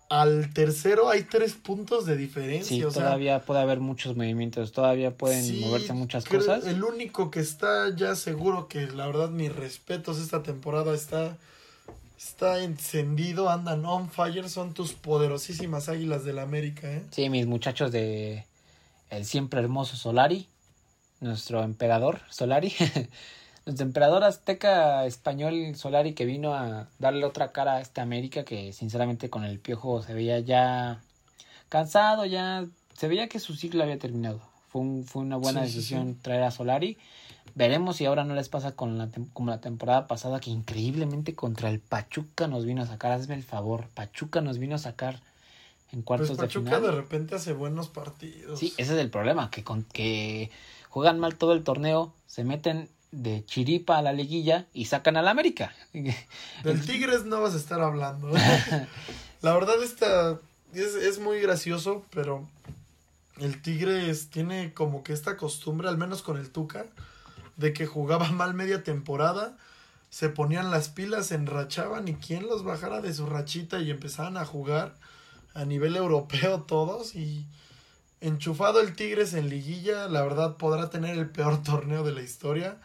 [0.10, 2.76] al tercero hay tres puntos de diferencia.
[2.76, 6.68] Sí, o todavía sea, puede haber muchos movimientos, todavía pueden sí, moverse muchas cosas.
[6.68, 11.38] El único que está ya seguro que la verdad mis respetos esta temporada está
[12.24, 17.04] está encendido, andan on fire, son tus poderosísimas águilas del América, ¿eh?
[17.12, 18.46] Sí, mis muchachos de
[19.10, 20.48] el siempre hermoso Solari,
[21.20, 22.74] nuestro emperador Solari,
[23.66, 28.72] nuestro emperador azteca español Solari que vino a darle otra cara a esta América que
[28.74, 31.02] sinceramente con el piojo se veía ya
[31.70, 32.66] cansado, ya
[32.98, 34.42] se veía que su ciclo había terminado.
[34.70, 36.20] Fue, un- fue una buena Sí, sí, decisión sí.
[36.22, 36.98] traer a Solari.
[37.56, 41.70] Veremos si ahora no les pasa con la, como la temporada pasada que increíblemente contra
[41.70, 43.12] el Pachuca nos vino a sacar.
[43.12, 45.22] Hazme el favor, Pachuca nos vino a sacar
[45.92, 46.82] en cuartos Pues de Pachuca final.
[46.84, 48.60] de repente hace buenos partidos.
[48.60, 50.50] Sí, ese es el problema, que, con, que
[50.90, 55.28] juegan mal todo el torneo, se meten de chiripa a la liguilla y sacan al
[55.28, 55.74] América.
[56.64, 58.32] Del Tigres no vas a estar hablando.
[59.42, 60.40] La verdad esta
[60.74, 62.48] es, es muy gracioso, pero
[63.40, 66.86] el Tigres tiene como que esta costumbre, al menos con el Tuca,
[67.58, 69.58] de que jugaba mal media temporada,
[70.10, 74.38] se ponían las pilas, se enrachaban y quien los bajara de su rachita y empezaban
[74.38, 74.96] a jugar
[75.54, 77.46] a nivel europeo todos y
[78.20, 82.78] enchufado el Tigres en liguilla, la verdad podrá tener el peor torneo de la historia,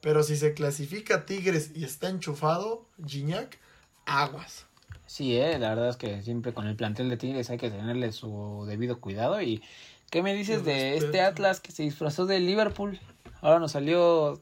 [0.00, 3.58] pero si se clasifica Tigres y está enchufado, Gignac,
[4.06, 4.66] aguas.
[5.06, 8.12] Sí, eh, la verdad es que siempre con el plantel de Tigres hay que tenerle
[8.12, 9.42] su debido cuidado.
[9.42, 9.60] ¿Y
[10.08, 13.00] qué me dices de este Atlas que se disfrazó de Liverpool?
[13.40, 14.40] Ahora nos salió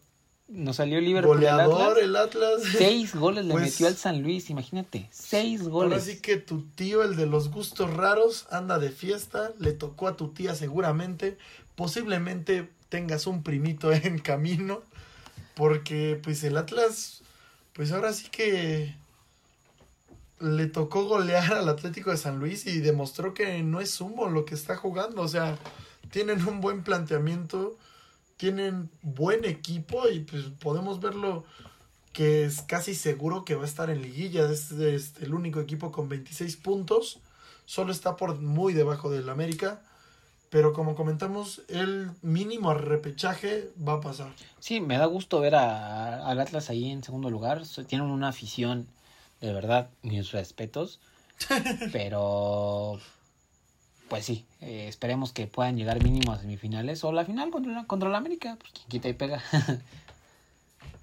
[0.49, 1.37] nos salió Liverpool.
[1.37, 2.63] Goleador el Atlas.
[2.77, 5.09] Seis goles le pues metió al San Luis, imagínate.
[5.13, 5.93] Seis goles.
[5.93, 9.53] Ahora sí que tu tío, el de los gustos raros, anda de fiesta.
[9.59, 11.37] Le tocó a tu tía seguramente.
[11.75, 14.83] Posiblemente tengas un primito en camino.
[15.55, 17.23] Porque pues el Atlas,
[17.75, 18.95] pues ahora sí que
[20.41, 24.47] le tocó golear al Atlético de San Luis y demostró que no es humo lo
[24.47, 25.21] que está jugando.
[25.21, 25.59] O sea,
[26.11, 27.77] tienen un buen planteamiento,
[28.39, 31.45] tienen buen equipo y pues podemos verlo
[32.13, 34.51] que es casi seguro que va a estar en liguilla.
[34.51, 34.73] Es,
[35.21, 37.21] el único equipo con 26 puntos.
[37.67, 39.83] Solo está por muy debajo del América.
[40.51, 44.33] Pero como comentamos, el mínimo repechaje va a pasar.
[44.61, 47.63] Sí, me da gusto ver a, al Atlas ahí en segundo lugar.
[47.87, 48.89] Tienen una afición
[49.41, 51.01] de verdad, mis respetos.
[51.93, 52.99] pero,
[54.09, 58.09] pues sí, eh, esperemos que puedan llegar mínimo a semifinales o la final contra, contra
[58.09, 59.43] la América, pues quien quita y pega.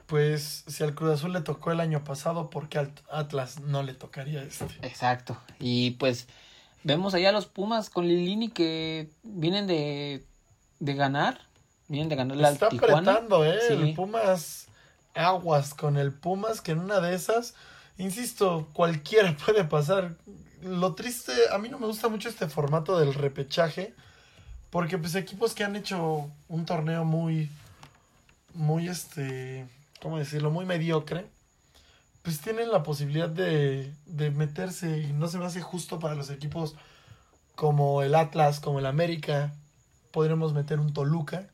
[0.08, 3.84] pues si al Cruz Azul le tocó el año pasado, ¿por qué al Atlas no
[3.84, 4.66] le tocaría este?
[4.82, 6.28] Exacto, y pues
[6.84, 10.26] vemos allá a los Pumas con Lilini que vienen de,
[10.80, 11.39] de ganar,
[11.88, 13.60] vienen de ganar la Está apretando, ¿eh?
[13.70, 14.68] El Pumas
[15.14, 17.56] aguas con el Pumas que en una de esas
[17.97, 20.16] insisto, cualquiera puede pasar.
[20.62, 23.93] Lo triste, a mí no me gusta mucho este formato del repechaje,
[24.70, 27.49] porque pues equipos que han hecho un torneo muy,
[28.53, 29.68] muy este,
[30.01, 30.51] ¿cómo decirlo?
[30.51, 31.28] Muy mediocre,
[32.22, 36.30] pues tienen la posibilidad de, de meterse y no se me hace justo para los
[36.30, 36.76] equipos
[37.56, 39.53] como el Atlas, como el América,
[40.12, 41.47] podremos meter un Toluca,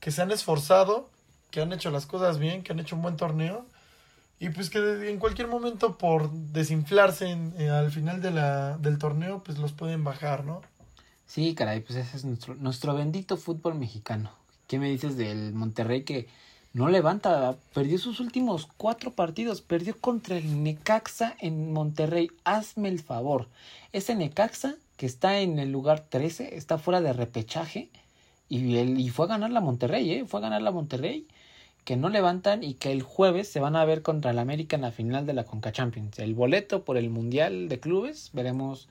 [0.00, 1.10] que se han esforzado,
[1.50, 3.66] que han hecho las cosas bien, que han hecho un buen torneo
[4.40, 9.42] y pues que en cualquier momento por desinflarse eh, al final de la, del torneo,
[9.42, 10.62] pues los pueden bajar, ¿no?
[11.26, 14.30] Sí, caray, pues ese es nuestro, nuestro bendito fútbol mexicano.
[14.66, 16.28] ¿Qué me dices del Monterrey que
[16.72, 17.56] no levanta?
[17.74, 19.60] Perdió sus últimos cuatro partidos.
[19.60, 22.30] Perdió contra el Necaxa en Monterrey.
[22.44, 23.48] Hazme el favor.
[23.92, 27.88] Ese Necaxa que está en el lugar 13, está fuera de repechaje.
[28.48, 30.24] Y, él, y fue a ganar la Monterrey, ¿eh?
[30.26, 31.26] Fue a ganar la Monterrey
[31.88, 34.82] que no levantan y que el jueves se van a ver contra el América en
[34.82, 36.18] la final de la Conca Champions.
[36.18, 38.90] El boleto por el Mundial de Clubes, veremos.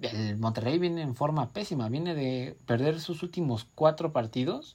[0.00, 4.74] El Monterrey viene en forma pésima, viene de perder sus últimos cuatro partidos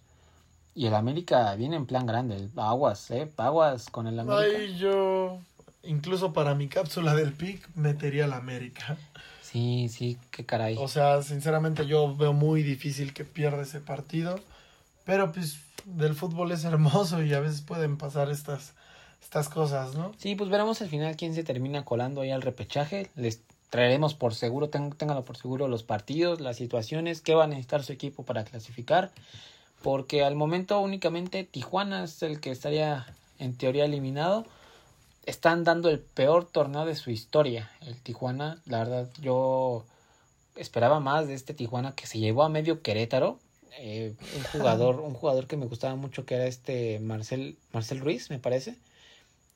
[0.75, 2.49] y el América viene en plan grande.
[2.55, 4.55] Aguas, eh, aguas con el América.
[4.55, 5.39] Ay, yo,
[5.81, 8.95] incluso para mi cápsula del PIC, metería al América.
[9.41, 10.75] Sí, sí, qué caray.
[10.77, 14.39] O sea, sinceramente yo veo muy difícil que pierda ese partido.
[15.05, 18.73] Pero pues del fútbol es hermoso y a veces pueden pasar estas,
[19.21, 20.11] estas cosas, ¿no?
[20.17, 23.09] Sí, pues veremos al final quién se termina colando ahí al repechaje.
[23.15, 27.83] Les traeremos por seguro, ténganlo por seguro los partidos, las situaciones, qué va a necesitar
[27.83, 29.11] su equipo para clasificar.
[29.81, 33.05] Porque al momento únicamente Tijuana es el que estaría
[33.39, 34.45] en teoría eliminado.
[35.25, 37.71] Están dando el peor torneo de su historia.
[37.81, 39.85] El Tijuana, la verdad, yo
[40.55, 43.39] esperaba más de este Tijuana que se llevó a medio Querétaro
[43.77, 48.29] eh, un jugador, un jugador que me gustaba mucho que era este Marcel, Marcel Ruiz,
[48.29, 48.77] me parece.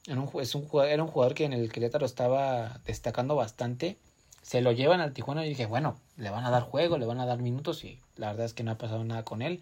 [0.08, 3.98] Era un, es un, era un jugador que en el Querétaro estaba destacando bastante.
[4.42, 7.20] Se lo llevan al Tijuana y dije, bueno, le van a dar juego, le van
[7.20, 9.62] a dar minutos y la verdad es que no ha pasado nada con él.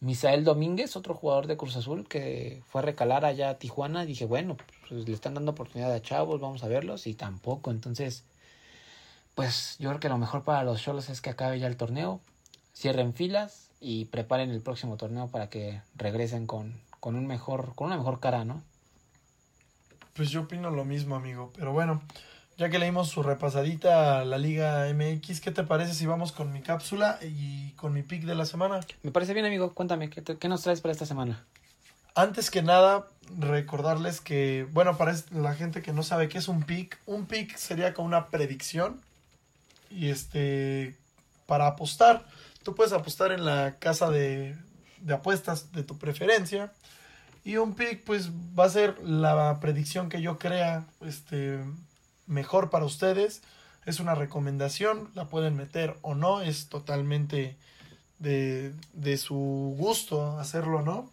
[0.00, 4.26] Misael Domínguez, otro jugador de Cruz Azul que fue a recalar allá a Tijuana, dije,
[4.26, 4.56] bueno,
[4.88, 7.70] pues le están dando oportunidad a chavos, vamos a verlos y tampoco.
[7.70, 8.24] Entonces,
[9.34, 12.20] pues yo creo que lo mejor para los Cholos es que acabe ya el torneo,
[12.78, 17.88] cierren filas, y preparen el próximo torneo para que regresen con, con un mejor, con
[17.88, 18.62] una mejor cara, ¿no?
[20.14, 21.52] Pues yo opino lo mismo, amigo.
[21.56, 22.02] Pero bueno,
[22.56, 26.52] ya que leímos su repasadita a la Liga MX, ¿qué te parece si vamos con
[26.52, 28.80] mi cápsula y con mi pick de la semana?
[29.02, 29.74] Me parece bien, amigo.
[29.74, 31.44] Cuéntame, ¿qué, qué nos traes para esta semana?
[32.16, 33.06] Antes que nada,
[33.38, 37.56] recordarles que, bueno, para la gente que no sabe qué es un pick, un pick
[37.56, 39.00] sería como una predicción
[39.88, 40.96] y este,
[41.46, 42.26] para apostar.
[42.68, 44.54] Tú puedes apostar en la casa de,
[45.10, 46.70] apuestas de tu preferencia.
[47.42, 51.64] Y un pick, pues, va a ser la predicción que yo crea este,
[52.26, 53.40] mejor para ustedes.
[53.86, 57.56] Es una recomendación, la pueden meter o no, es totalmente
[58.18, 61.10] de, de su gusto hacerlo o no.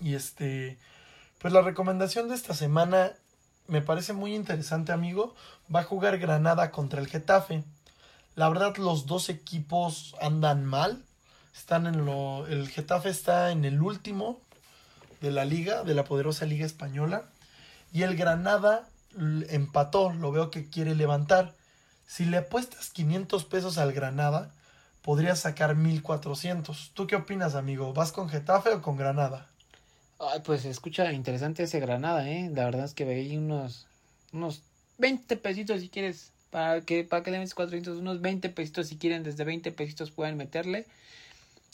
[0.00, 0.78] Y este,
[1.40, 3.12] pues la recomendación de esta semana
[3.66, 5.34] me parece muy interesante, amigo.
[5.72, 7.64] Va a jugar Granada contra el Getafe.
[8.36, 11.02] La verdad, los dos equipos andan mal.
[11.54, 12.46] Están en lo.
[12.46, 14.40] El Getafe está en el último
[15.20, 17.24] de la liga, de la poderosa liga española.
[17.92, 18.88] Y el Granada
[19.48, 21.54] empató, lo veo que quiere levantar.
[22.06, 24.50] Si le apuestas 500 pesos al Granada,
[25.02, 26.92] podrías sacar 1400.
[26.94, 27.92] ¿Tú qué opinas, amigo?
[27.92, 29.48] ¿Vas con Getafe o con Granada?
[30.18, 32.50] Ay, pues escucha interesante ese Granada, ¿eh?
[32.52, 33.86] La verdad es que veí unos,
[34.32, 34.62] unos
[34.98, 36.32] 20 pesitos si quieres.
[36.54, 40.12] Para que, para que le metes 400, unos 20 pesitos si quieren, desde 20 pesitos
[40.12, 40.86] pueden meterle.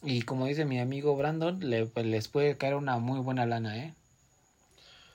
[0.02, 3.76] Y como dice mi amigo Brandon, le, pues, les puede caer una muy buena lana,
[3.76, 3.92] ¿eh?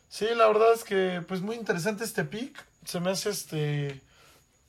[0.07, 2.63] Sí, la verdad es que pues muy interesante este pick.
[2.86, 4.01] Se me hace este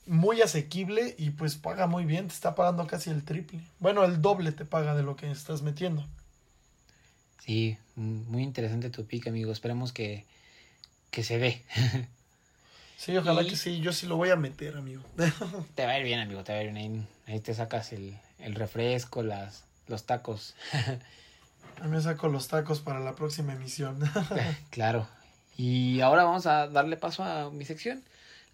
[0.06, 2.28] muy asequible y pues paga muy bien.
[2.28, 3.60] Te está pagando casi el triple.
[3.80, 6.06] Bueno, el doble te paga de lo que estás metiendo.
[7.44, 9.52] Sí, muy interesante tu pick, amigo.
[9.52, 10.24] Esperemos que,
[11.10, 11.62] que se dé.
[12.96, 13.80] Sí, ojalá Y- que sí.
[13.80, 15.02] Yo sí lo voy a meter, amigo.
[15.74, 17.06] te va a ir bien, amigo, te va a ir bien.
[17.26, 20.54] Ahí, ahí te sacas el, el refresco, las, los tacos.
[21.82, 23.98] Ahí me saco los tacos para la próxima emisión.
[24.70, 25.06] Claro.
[25.58, 28.02] Y ahora vamos a darle paso a mi sección.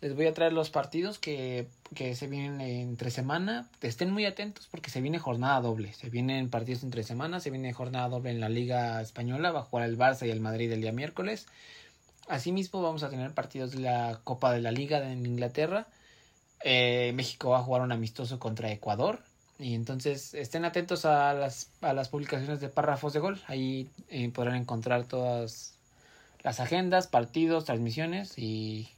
[0.01, 3.69] Les voy a traer los partidos que, que se vienen entre semana.
[3.81, 5.93] Estén muy atentos porque se viene jornada doble.
[5.93, 9.53] Se vienen partidos entre semana, se viene jornada doble en la Liga Española.
[9.53, 11.47] Va a jugar el Barça y el Madrid el día miércoles.
[12.29, 15.87] Asimismo vamos a tener partidos de la Copa de la Liga en Inglaterra.
[16.65, 19.21] Eh, México va a jugar un amistoso contra Ecuador.
[19.59, 23.41] Y entonces estén atentos a las, a las publicaciones de párrafos de gol.
[23.47, 25.75] Ahí eh, podrán encontrar todas
[26.43, 28.89] las agendas, partidos, transmisiones y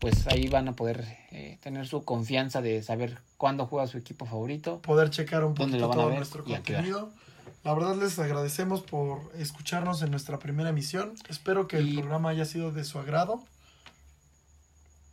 [0.00, 4.26] pues ahí van a poder eh, tener su confianza de saber cuándo juega su equipo
[4.26, 4.80] favorito.
[4.82, 7.12] Poder checar un ¿Dónde poquito lo van a todo ver nuestro contenido.
[7.64, 11.14] La verdad les agradecemos por escucharnos en nuestra primera emisión.
[11.28, 13.42] Espero que el programa haya sido de su agrado.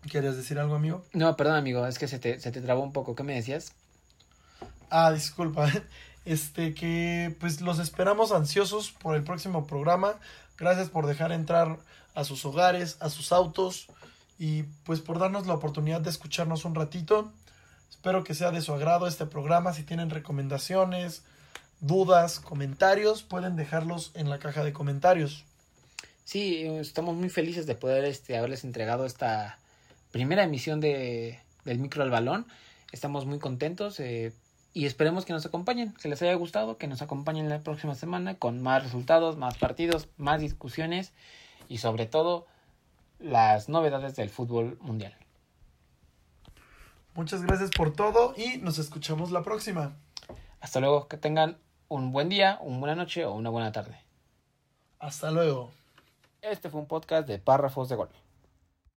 [0.09, 1.05] ¿Querías decir algo, amigo?
[1.13, 3.15] No, perdón amigo, es que se te, se te trabó un poco.
[3.15, 3.73] ¿Qué me decías?
[4.89, 5.69] Ah, disculpa.
[6.25, 10.15] Este que pues los esperamos ansiosos por el próximo programa.
[10.57, 11.79] Gracias por dejar entrar
[12.13, 13.87] a sus hogares, a sus autos
[14.37, 17.31] y pues por darnos la oportunidad de escucharnos un ratito.
[17.89, 19.73] Espero que sea de su agrado este programa.
[19.73, 21.23] Si tienen recomendaciones,
[21.81, 25.45] dudas, comentarios, pueden dejarlos en la caja de comentarios.
[26.25, 29.57] Sí, estamos muy felices de poder este, haberles entregado esta
[30.11, 32.45] primera emisión de, del micro al balón.
[32.91, 34.33] Estamos muy contentos eh,
[34.73, 38.35] y esperemos que nos acompañen, que les haya gustado, que nos acompañen la próxima semana
[38.35, 41.13] con más resultados, más partidos, más discusiones
[41.67, 42.45] y sobre todo
[43.19, 45.15] las novedades del fútbol mundial.
[47.15, 49.95] Muchas gracias por todo y nos escuchamos la próxima.
[50.61, 51.57] Hasta luego, que tengan
[51.89, 53.99] un buen día, una buena noche o una buena tarde.
[54.99, 55.71] Hasta luego.
[56.41, 58.09] Este fue un podcast de párrafos de gol.